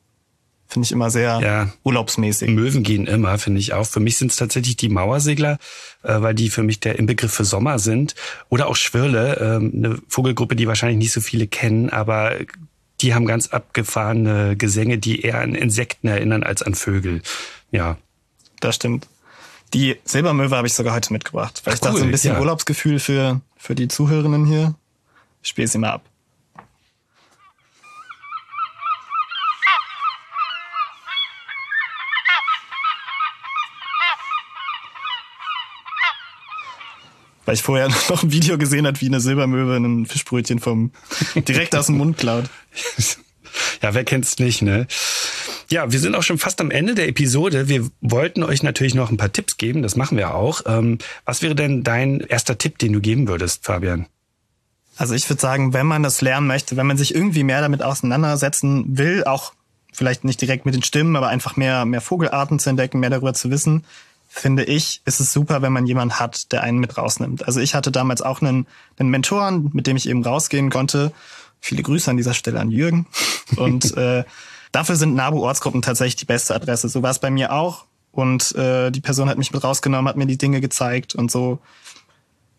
Finde 0.71 0.87
ich 0.87 0.93
immer 0.93 1.11
sehr 1.11 1.41
ja. 1.41 1.69
urlaubsmäßig. 1.83 2.49
Möwen 2.49 2.85
gehen 2.85 3.09
immer, 3.09 3.39
finde 3.39 3.59
ich 3.59 3.73
auch. 3.73 3.85
Für 3.85 3.99
mich 3.99 4.19
sind 4.19 4.31
es 4.31 4.37
tatsächlich 4.37 4.77
die 4.77 4.89
Mauersegler, 4.89 5.59
äh, 6.05 6.21
weil 6.21 6.33
die 6.33 6.49
für 6.49 6.63
mich 6.63 6.79
der 6.79 6.97
Inbegriff 6.97 7.33
für 7.33 7.45
Sommer 7.45 7.81
sind. 7.81 8.15
Oder 8.51 8.69
auch 8.69 8.77
Schwirle, 8.77 9.37
äh, 9.37 9.57
eine 9.57 9.99
Vogelgruppe, 10.07 10.55
die 10.55 10.69
wahrscheinlich 10.69 10.99
nicht 10.99 11.13
so 11.13 11.21
viele 11.21 11.49
kennen, 11.49 11.91
aber 11.91 12.37
die 13.01 13.15
haben 13.15 13.27
ganz 13.27 13.49
abgefahrene 13.49 14.57
Gesänge, 14.57 14.99
die 14.99 15.23
eher 15.23 15.41
an 15.41 15.55
Insekten 15.55 16.09
erinnern 16.09 16.43
als 16.43 16.63
an 16.63 16.75
Vögel. 16.75 17.23
Ja. 17.71 17.97
Das 18.61 18.75
stimmt. 18.75 19.09
Die 19.73 19.97
Silbermöwe 20.05 20.57
habe 20.57 20.67
ich 20.67 20.75
sogar 20.75 20.95
heute 20.95 21.13
mitgebracht, 21.13 21.63
weil 21.65 21.73
Ach, 21.73 21.77
ich 21.77 21.83
cool, 21.83 21.89
dachte, 21.89 21.99
so 22.01 22.05
ein 22.05 22.11
bisschen 22.11 22.35
ja. 22.35 22.41
Urlaubsgefühl 22.41 22.99
für, 22.99 23.41
für 23.57 23.75
die 23.75 23.89
Zuhörerinnen 23.89 24.45
hier. 24.45 24.75
Ich 25.43 25.51
spiele 25.51 25.69
sie 25.69 25.79
mal 25.79 25.91
ab. 25.91 26.10
Weil 37.51 37.55
ich 37.55 37.63
vorher 37.63 37.89
noch 38.09 38.23
ein 38.23 38.31
Video 38.31 38.59
gesehen 38.59 38.87
hat, 38.87 39.01
wie 39.01 39.09
eine 39.09 39.19
Silbermöwe 39.19 39.77
ein 39.77 40.07
Fischbrötchen 40.07 40.61
vom 40.61 40.93
direkt 41.35 41.75
aus 41.75 41.87
dem 41.87 41.97
Mund 41.99 42.17
klaut. 42.17 42.45
Ja, 43.83 43.93
wer 43.93 44.05
kennt's 44.05 44.39
nicht, 44.39 44.63
ne? 44.63 44.87
Ja, 45.69 45.91
wir 45.91 45.99
sind 45.99 46.15
auch 46.15 46.23
schon 46.23 46.39
fast 46.39 46.61
am 46.61 46.71
Ende 46.71 46.95
der 46.95 47.09
Episode. 47.09 47.69
Wir 47.69 47.91
wollten 48.01 48.45
euch 48.45 48.63
natürlich 48.63 48.95
noch 48.95 49.11
ein 49.11 49.17
paar 49.17 49.33
Tipps 49.33 49.57
geben, 49.57 49.83
das 49.83 49.97
machen 49.97 50.17
wir 50.17 50.33
auch. 50.33 50.61
Ähm, 50.65 50.99
was 51.25 51.43
wäre 51.43 51.57
denn 51.57 51.83
dein 51.83 52.21
erster 52.21 52.57
Tipp, 52.57 52.79
den 52.79 52.93
du 52.93 53.01
geben 53.01 53.27
würdest, 53.27 53.65
Fabian? 53.65 54.07
Also 54.97 55.15
ich 55.15 55.29
würde 55.29 55.43
sagen, 55.43 55.73
wenn 55.73 55.87
man 55.87 56.05
das 56.05 56.21
lernen 56.21 56.47
möchte, 56.47 56.77
wenn 56.77 56.87
man 56.87 56.99
sich 56.99 57.17
irgendwie 57.17 57.43
mehr 57.43 57.63
damit 57.63 57.83
auseinandersetzen 57.83 58.97
will, 58.97 59.25
auch 59.25 59.55
vielleicht 59.93 60.23
nicht 60.23 60.41
direkt 60.41 60.67
mit 60.67 60.77
den 60.77 60.85
Stimmen, 60.85 61.17
aber 61.17 61.27
einfach 61.27 61.57
mehr, 61.57 61.85
mehr 61.85 62.01
Vogelarten 62.01 62.61
zu 62.61 62.71
entdecken, 62.71 63.01
mehr 63.01 63.11
darüber 63.11 63.35
zu 63.35 63.51
wissen, 63.51 63.85
finde 64.33 64.63
ich, 64.63 65.03
ist 65.05 65.19
es 65.19 65.33
super, 65.33 65.61
wenn 65.61 65.73
man 65.73 65.87
jemanden 65.87 66.21
hat, 66.21 66.53
der 66.53 66.63
einen 66.63 66.79
mit 66.79 66.97
rausnimmt. 66.97 67.47
Also 67.47 67.59
ich 67.59 67.75
hatte 67.75 67.91
damals 67.91 68.23
auch 68.23 68.41
einen, 68.41 68.69
einen 68.97 69.11
Mentoren, 69.11 69.71
mit 69.73 69.89
dem 69.89 69.97
ich 69.97 70.09
eben 70.09 70.23
rausgehen 70.25 70.71
konnte. 70.71 71.13
Viele 71.59 71.83
Grüße 71.83 72.09
an 72.09 72.17
dieser 72.17 72.33
Stelle 72.33 72.61
an 72.61 72.71
Jürgen. 72.71 73.07
Und 73.57 73.97
äh, 73.97 74.23
dafür 74.71 74.95
sind 74.95 75.17
NABU-Ortsgruppen 75.17 75.83
tatsächlich 75.83 76.15
die 76.15 76.27
beste 76.27 76.55
Adresse. 76.55 76.89
So 76.89 77.03
war 77.03 77.11
es 77.11 77.19
bei 77.19 77.29
mir 77.29 77.53
auch. 77.53 77.87
Und 78.13 78.55
äh, 78.55 78.93
die 78.93 79.01
Person 79.01 79.29
hat 79.29 79.37
mich 79.37 79.53
mit 79.53 79.65
rausgenommen, 79.65 80.09
hat 80.09 80.17
mir 80.17 80.27
die 80.27 80.39
Dinge 80.39 80.61
gezeigt 80.61 81.15
und 81.15 81.31
so 81.31 81.59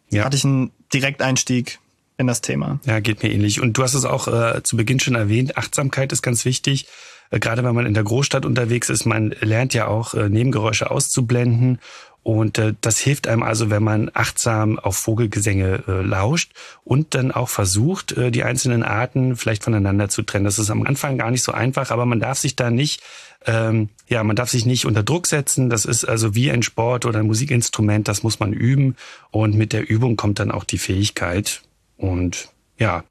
ja. 0.10 0.26
hatte 0.26 0.36
ich 0.36 0.46
einen 0.46 0.72
Direkteinstieg 0.94 1.80
in 2.18 2.28
das 2.28 2.42
Thema. 2.42 2.80
Ja, 2.86 3.00
geht 3.00 3.24
mir 3.24 3.32
ähnlich. 3.32 3.62
Und 3.62 3.78
du 3.78 3.84
hast 3.84 3.94
es 3.94 4.06
auch 4.06 4.28
äh, 4.28 4.62
zu 4.64 4.76
Beginn 4.78 5.00
schon 5.00 5.16
erwähnt, 5.16 5.58
Achtsamkeit 5.58 6.12
ist 6.12 6.22
ganz 6.22 6.44
wichtig. 6.46 6.88
Äh, 7.32 7.40
gerade 7.40 7.64
wenn 7.64 7.74
man 7.74 7.88
in 7.88 7.96
der 7.96 8.04
Großstadt 8.04 8.46
unterwegs 8.46 8.90
ist, 8.90 9.06
man 9.06 9.34
lernt 9.40 9.74
ja 9.74 9.88
auch 9.88 10.14
äh, 10.14 10.30
Nebengeräusche 10.30 10.92
auszublenden 10.92 11.80
und 12.24 12.60
äh, 12.60 12.76
das 12.82 13.00
hilft 13.00 13.28
einem 13.28 13.42
also, 13.42 13.70
wenn 13.72 13.82
man 13.82 14.12
achtsam 14.14 14.78
auf 14.78 14.96
Vogelgesänge 14.98 15.84
äh, 15.88 16.02
lauscht 16.02 16.52
und 16.84 17.16
dann 17.16 17.32
auch 17.32 17.50
versucht, 17.50 18.12
äh, 18.12 18.30
die 18.30 18.44
einzelnen 18.44 18.84
Arten 18.84 19.36
vielleicht 19.36 19.64
voneinander 19.64 20.08
zu 20.08 20.22
trennen. 20.22 20.46
Das 20.46 20.60
ist 20.60 20.70
am 20.70 20.84
Anfang 20.84 21.18
gar 21.18 21.32
nicht 21.32 21.42
so 21.42 21.52
einfach, 21.52 21.90
aber 21.90 22.06
man 22.06 22.20
darf 22.20 22.38
sich 22.38 22.56
da 22.56 22.70
nicht, 22.70 23.02
ähm, 23.48 23.90
ja, 24.08 24.24
man 24.24 24.36
darf 24.36 24.52
sich 24.52 24.68
nicht 24.68 24.86
unter 24.86 25.02
Druck 25.02 25.26
setzen. 25.26 25.72
Das 25.72 25.86
ist 25.86 26.06
also 26.06 26.36
wie 26.36 26.52
ein 26.52 26.62
Sport 26.62 27.06
oder 27.06 27.20
ein 27.20 27.28
Musikinstrument, 27.28 28.08
das 28.08 28.22
muss 28.22 28.40
man 28.40 28.54
üben. 28.54 28.96
Und 29.32 29.56
mit 29.56 29.74
der 29.74 29.90
Übung 29.90 30.16
kommt 30.16 30.38
dann 30.38 30.52
auch 30.52 30.64
die 30.64 30.78
Fähigkeit. 30.78 31.64
Und 31.98 32.50
ja. 32.78 33.04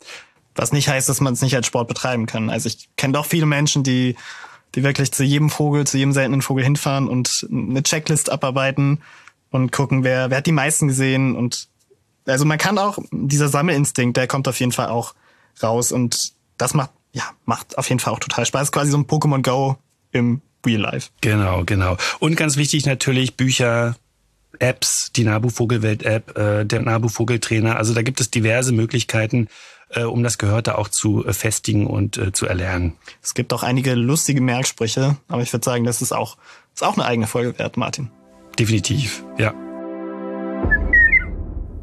Was 0.54 0.72
nicht 0.72 0.88
heißt, 0.88 1.08
dass 1.08 1.20
man 1.20 1.32
es 1.32 1.42
nicht 1.42 1.54
als 1.54 1.66
Sport 1.66 1.88
betreiben 1.88 2.26
kann. 2.26 2.50
Also 2.50 2.66
ich 2.66 2.88
kenne 2.96 3.14
doch 3.14 3.26
viele 3.26 3.46
Menschen, 3.46 3.82
die 3.82 4.16
die 4.74 4.82
wirklich 4.82 5.12
zu 5.12 5.24
jedem 5.24 5.50
Vogel, 5.50 5.86
zu 5.86 5.98
jedem 5.98 6.12
seltenen 6.12 6.42
Vogel 6.42 6.64
hinfahren 6.64 7.08
und 7.08 7.46
eine 7.50 7.82
Checklist 7.82 8.30
abarbeiten 8.30 9.00
und 9.50 9.72
gucken, 9.72 10.04
wer, 10.04 10.30
wer 10.30 10.38
hat 10.38 10.46
die 10.46 10.52
meisten 10.52 10.88
gesehen 10.88 11.34
und 11.34 11.68
also 12.26 12.44
man 12.44 12.58
kann 12.58 12.78
auch, 12.78 12.98
dieser 13.10 13.48
Sammelinstinkt, 13.48 14.16
der 14.16 14.26
kommt 14.26 14.46
auf 14.46 14.60
jeden 14.60 14.72
Fall 14.72 14.88
auch 14.88 15.14
raus 15.62 15.90
und 15.90 16.32
das 16.58 16.74
macht, 16.74 16.90
ja, 17.12 17.24
macht 17.44 17.76
auf 17.78 17.88
jeden 17.88 17.98
Fall 17.98 18.12
auch 18.12 18.20
total 18.20 18.46
Spaß. 18.46 18.70
Quasi 18.70 18.90
so 18.90 18.98
ein 18.98 19.06
Pokémon 19.06 19.42
Go 19.42 19.78
im 20.12 20.40
Real 20.64 20.80
Life. 20.82 21.08
Genau, 21.22 21.64
genau. 21.64 21.96
Und 22.18 22.36
ganz 22.36 22.56
wichtig 22.56 22.86
natürlich 22.86 23.36
Bücher, 23.36 23.96
Apps, 24.58 25.10
die 25.12 25.24
Nabu 25.24 25.48
Vogelwelt 25.48 26.02
App, 26.02 26.36
äh, 26.36 26.64
der 26.64 26.82
Nabu 26.82 27.08
Vogeltrainer. 27.08 27.76
Also 27.76 27.94
da 27.94 28.02
gibt 28.02 28.20
es 28.20 28.30
diverse 28.30 28.72
Möglichkeiten, 28.72 29.48
äh, 29.90 30.04
um 30.04 30.22
das 30.22 30.38
Gehörte 30.38 30.78
auch 30.78 30.88
zu 30.88 31.26
äh, 31.26 31.32
festigen 31.32 31.86
und 31.86 32.16
äh, 32.16 32.32
zu 32.32 32.46
erlernen. 32.46 32.96
Es 33.22 33.34
gibt 33.34 33.52
auch 33.52 33.62
einige 33.62 33.94
lustige 33.94 34.40
Merksprüche, 34.40 35.16
aber 35.28 35.42
ich 35.42 35.52
würde 35.52 35.64
sagen, 35.64 35.84
das 35.84 36.02
ist 36.02 36.12
auch, 36.12 36.36
ist 36.74 36.84
auch 36.84 36.94
eine 36.94 37.04
eigene 37.04 37.26
Folge 37.26 37.58
wert, 37.58 37.76
Martin. 37.76 38.10
Definitiv, 38.58 39.24
ja. 39.38 39.54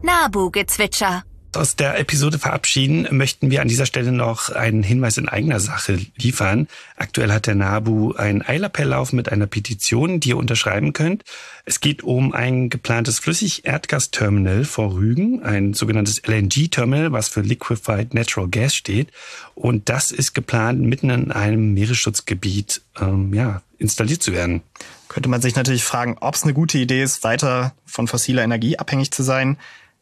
Nabu-Gezwitscher 0.02 1.24
aus 1.58 1.76
der 1.76 2.00
Episode 2.00 2.40
verabschieden, 2.40 3.08
möchten 3.12 3.52
wir 3.52 3.62
an 3.62 3.68
dieser 3.68 3.86
Stelle 3.86 4.12
noch 4.12 4.50
einen 4.50 4.84
Hinweis 4.84 5.18
in 5.18 5.28
eigener 5.28 5.60
Sache 5.60 6.00
liefern. 6.16 6.68
Aktuell 6.96 7.32
hat 7.32 7.48
der 7.48 7.56
NABU 7.56 8.14
einen 8.14 8.42
Eilappelllauf 8.42 9.12
mit 9.12 9.32
einer 9.32 9.48
Petition, 9.48 10.20
die 10.20 10.30
ihr 10.30 10.38
unterschreiben 10.38 10.94
könnt. 10.94 11.24
Es 11.66 11.80
geht 11.80 12.04
um 12.04 12.34
ein 12.34 12.70
geplantes 12.70 13.20
Flüssig-Erdgas-Terminal 13.20 14.64
vor 14.64 14.94
Rügen, 14.94 15.44
ein 15.44 15.74
sogenanntes 15.74 16.22
LNG-Terminal, 16.26 17.12
was 17.12 17.28
für 17.30 17.42
Liquefied 17.42 18.14
Natural 18.14 18.48
Gas 18.48 18.76
steht. 18.76 19.10
Und 19.56 19.90
das 19.90 20.12
ist 20.12 20.34
geplant, 20.34 20.82
mitten 20.82 21.10
in 21.10 21.32
einem 21.32 21.74
Meeresschutzgebiet 21.74 22.82
ähm, 23.00 23.34
ja, 23.34 23.62
installiert 23.78 24.22
zu 24.22 24.32
werden. 24.32 24.62
Könnte 25.08 25.30
man 25.30 25.42
sich 25.42 25.56
natürlich 25.56 25.84
fragen, 25.84 26.18
ob 26.20 26.36
es 26.36 26.44
eine 26.44 26.54
gute 26.54 26.78
Idee 26.78 27.02
ist, 27.02 27.24
weiter 27.24 27.74
von 27.86 28.08
fossiler 28.08 28.44
Energie 28.44 28.78
abhängig 28.78 29.12
zu 29.12 29.24
sein. 29.24 29.58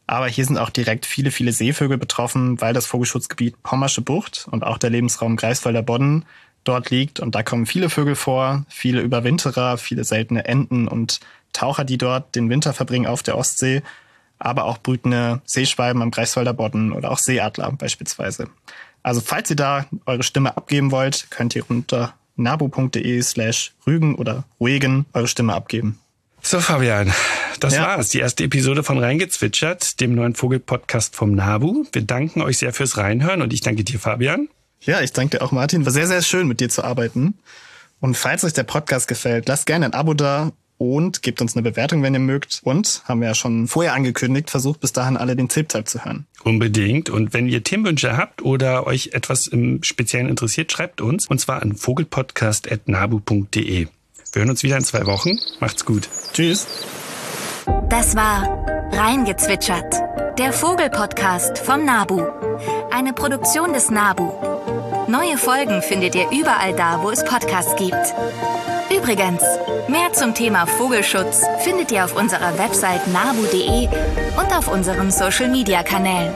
Aber 0.08 0.28
hier 0.28 0.46
sind 0.46 0.58
auch 0.58 0.70
direkt 0.70 1.06
viele, 1.06 1.32
viele 1.32 1.52
Seevögel 1.52 1.98
betroffen, 1.98 2.62
weil 2.62 2.74
das 2.74 2.86
Vogelschutzgebiet 2.86 3.62
Pommersche 3.64 4.02
Bucht 4.02 4.48
und 4.52 4.64
auch 4.64 4.78
der 4.78 4.92
Lebensraum 4.92 5.36
Greifswalder 5.36 5.82
Bodden 5.82 6.26
dort 6.64 6.90
liegt. 6.90 7.20
Und 7.20 7.34
da 7.34 7.44
kommen 7.44 7.66
viele 7.66 7.90
Vögel 7.90 8.16
vor, 8.16 8.66
viele 8.70 9.02
Überwinterer, 9.02 9.78
viele 9.78 10.04
seltene 10.04 10.46
Enten 10.46 10.88
und 10.88 11.20
Taucher, 11.54 11.86
die 11.86 11.98
dort 11.98 12.36
den 12.36 12.50
Winter 12.50 12.74
verbringen 12.74 13.08
auf 13.08 13.24
der 13.24 13.38
Ostsee, 13.38 13.82
aber 14.38 14.66
auch 14.66 14.78
brütende 14.78 15.42
Seeschwalben 15.46 16.02
am 16.02 16.12
Greifswalder 16.12 16.54
Bodden 16.54 16.92
oder 16.92 17.12
auch 17.12 17.18
Seeadler 17.18 17.72
beispielsweise. 17.72 18.50
Also 19.02 19.22
falls 19.22 19.50
ihr 19.50 19.56
da 19.56 19.86
eure 20.06 20.24
Stimme 20.24 20.58
abgeben 20.58 20.92
wollt, 20.92 21.28
könnt 21.30 21.56
ihr 21.56 21.64
unter 21.70 22.14
nabu.de 22.36 23.22
slash 23.22 23.74
rügen 23.88 24.16
oder 24.16 24.44
ruhigen 24.60 25.06
eure 25.14 25.28
Stimme 25.28 25.54
abgeben. 25.54 26.00
So, 26.48 26.60
Fabian, 26.60 27.12
das 27.60 27.74
ja. 27.74 27.88
war's. 27.88 28.10
Die 28.10 28.20
erste 28.20 28.44
Episode 28.44 28.84
von 28.84 29.00
Reingezwitschert, 29.00 30.00
dem 30.00 30.14
neuen 30.14 30.36
Vogel-Podcast 30.36 31.16
vom 31.16 31.32
NABU. 31.32 31.86
Wir 31.92 32.04
danken 32.04 32.44
euch 32.44 32.60
sehr 32.60 32.72
fürs 32.72 32.98
Reinhören 32.98 33.42
und 33.42 33.52
ich 33.52 33.62
danke 33.62 33.84
dir, 33.84 33.98
Fabian. 33.98 34.48
Ja, 34.80 35.02
ich 35.02 35.12
danke 35.12 35.40
dir 35.40 35.44
auch, 35.44 35.52
Martin. 35.52 35.86
War 35.86 35.92
sehr, 35.92 36.06
sehr 36.06 36.22
schön, 36.22 36.48
mit 36.48 36.60
dir 36.60 36.70
zu 36.70 36.84
arbeiten. 36.84 37.34
Und 38.00 38.16
falls 38.16 38.44
euch 38.44 38.54
der 38.54 38.62
Podcast 38.62 39.08
gefällt, 39.08 39.48
lasst 39.48 39.66
gerne 39.66 39.86
ein 39.86 39.96
Abo 39.96 40.14
da 40.14 40.52
und 40.78 41.24
gebt 41.24 41.42
uns 41.42 41.56
eine 41.56 41.64
Bewertung, 41.64 42.04
wenn 42.04 42.14
ihr 42.14 42.20
mögt. 42.20 42.62
Und, 42.64 43.02
haben 43.06 43.22
wir 43.22 43.30
ja 43.30 43.34
schon 43.34 43.68
vorher 43.68 43.96
angekündigt, 43.96 44.52
versucht 44.52 44.82
bis 44.82 44.94
dahin 44.94 45.18
alle 45.18 45.36
den 45.36 45.50
Zip-Type 45.50 45.86
zu 45.86 46.06
hören. 46.06 46.28
Unbedingt. 46.44 47.10
Und 47.10 47.34
wenn 47.34 47.50
ihr 47.50 47.64
Themenwünsche 47.64 48.18
habt 48.18 48.44
oder 48.44 48.86
euch 48.86 49.10
etwas 49.14 49.48
im 49.48 49.82
Speziellen 49.82 50.30
interessiert, 50.30 50.72
schreibt 50.72 51.02
uns. 51.02 51.26
Und 51.26 51.42
zwar 51.42 51.64
an 51.64 51.76
vogelpodcast.nabu.de. 51.76 53.88
Wir 54.36 54.42
hören 54.42 54.50
uns 54.50 54.64
wieder 54.64 54.76
in 54.76 54.84
zwei 54.84 55.06
Wochen. 55.06 55.40
Macht's 55.62 55.86
gut. 55.86 56.10
Tschüss. 56.34 56.68
Das 57.88 58.18
war 58.18 58.66
Reingezwitschert, 58.92 59.96
der 60.38 60.52
Vogelpodcast 60.52 61.58
vom 61.58 61.86
Nabu. 61.86 62.22
Eine 62.92 63.14
Produktion 63.14 63.72
des 63.72 63.90
Nabu. 63.90 64.34
Neue 65.08 65.38
Folgen 65.38 65.82
findet 65.82 66.16
ihr 66.16 66.30
überall 66.32 66.76
da, 66.76 67.02
wo 67.02 67.12
es 67.12 67.24
Podcasts 67.24 67.78
gibt. 67.78 67.96
Übrigens, 68.94 69.42
mehr 69.88 70.12
zum 70.12 70.36
Thema 70.36 70.66
Vogelschutz 70.66 71.46
findet 71.64 71.94
ihr 71.94 72.04
auf 72.04 72.18
unserer 72.18 72.58
Website 72.58 73.08
nabu.de 73.08 73.88
und 74.38 74.54
auf 74.54 74.68
unseren 74.68 75.12
Social-Media-Kanälen. 75.12 76.34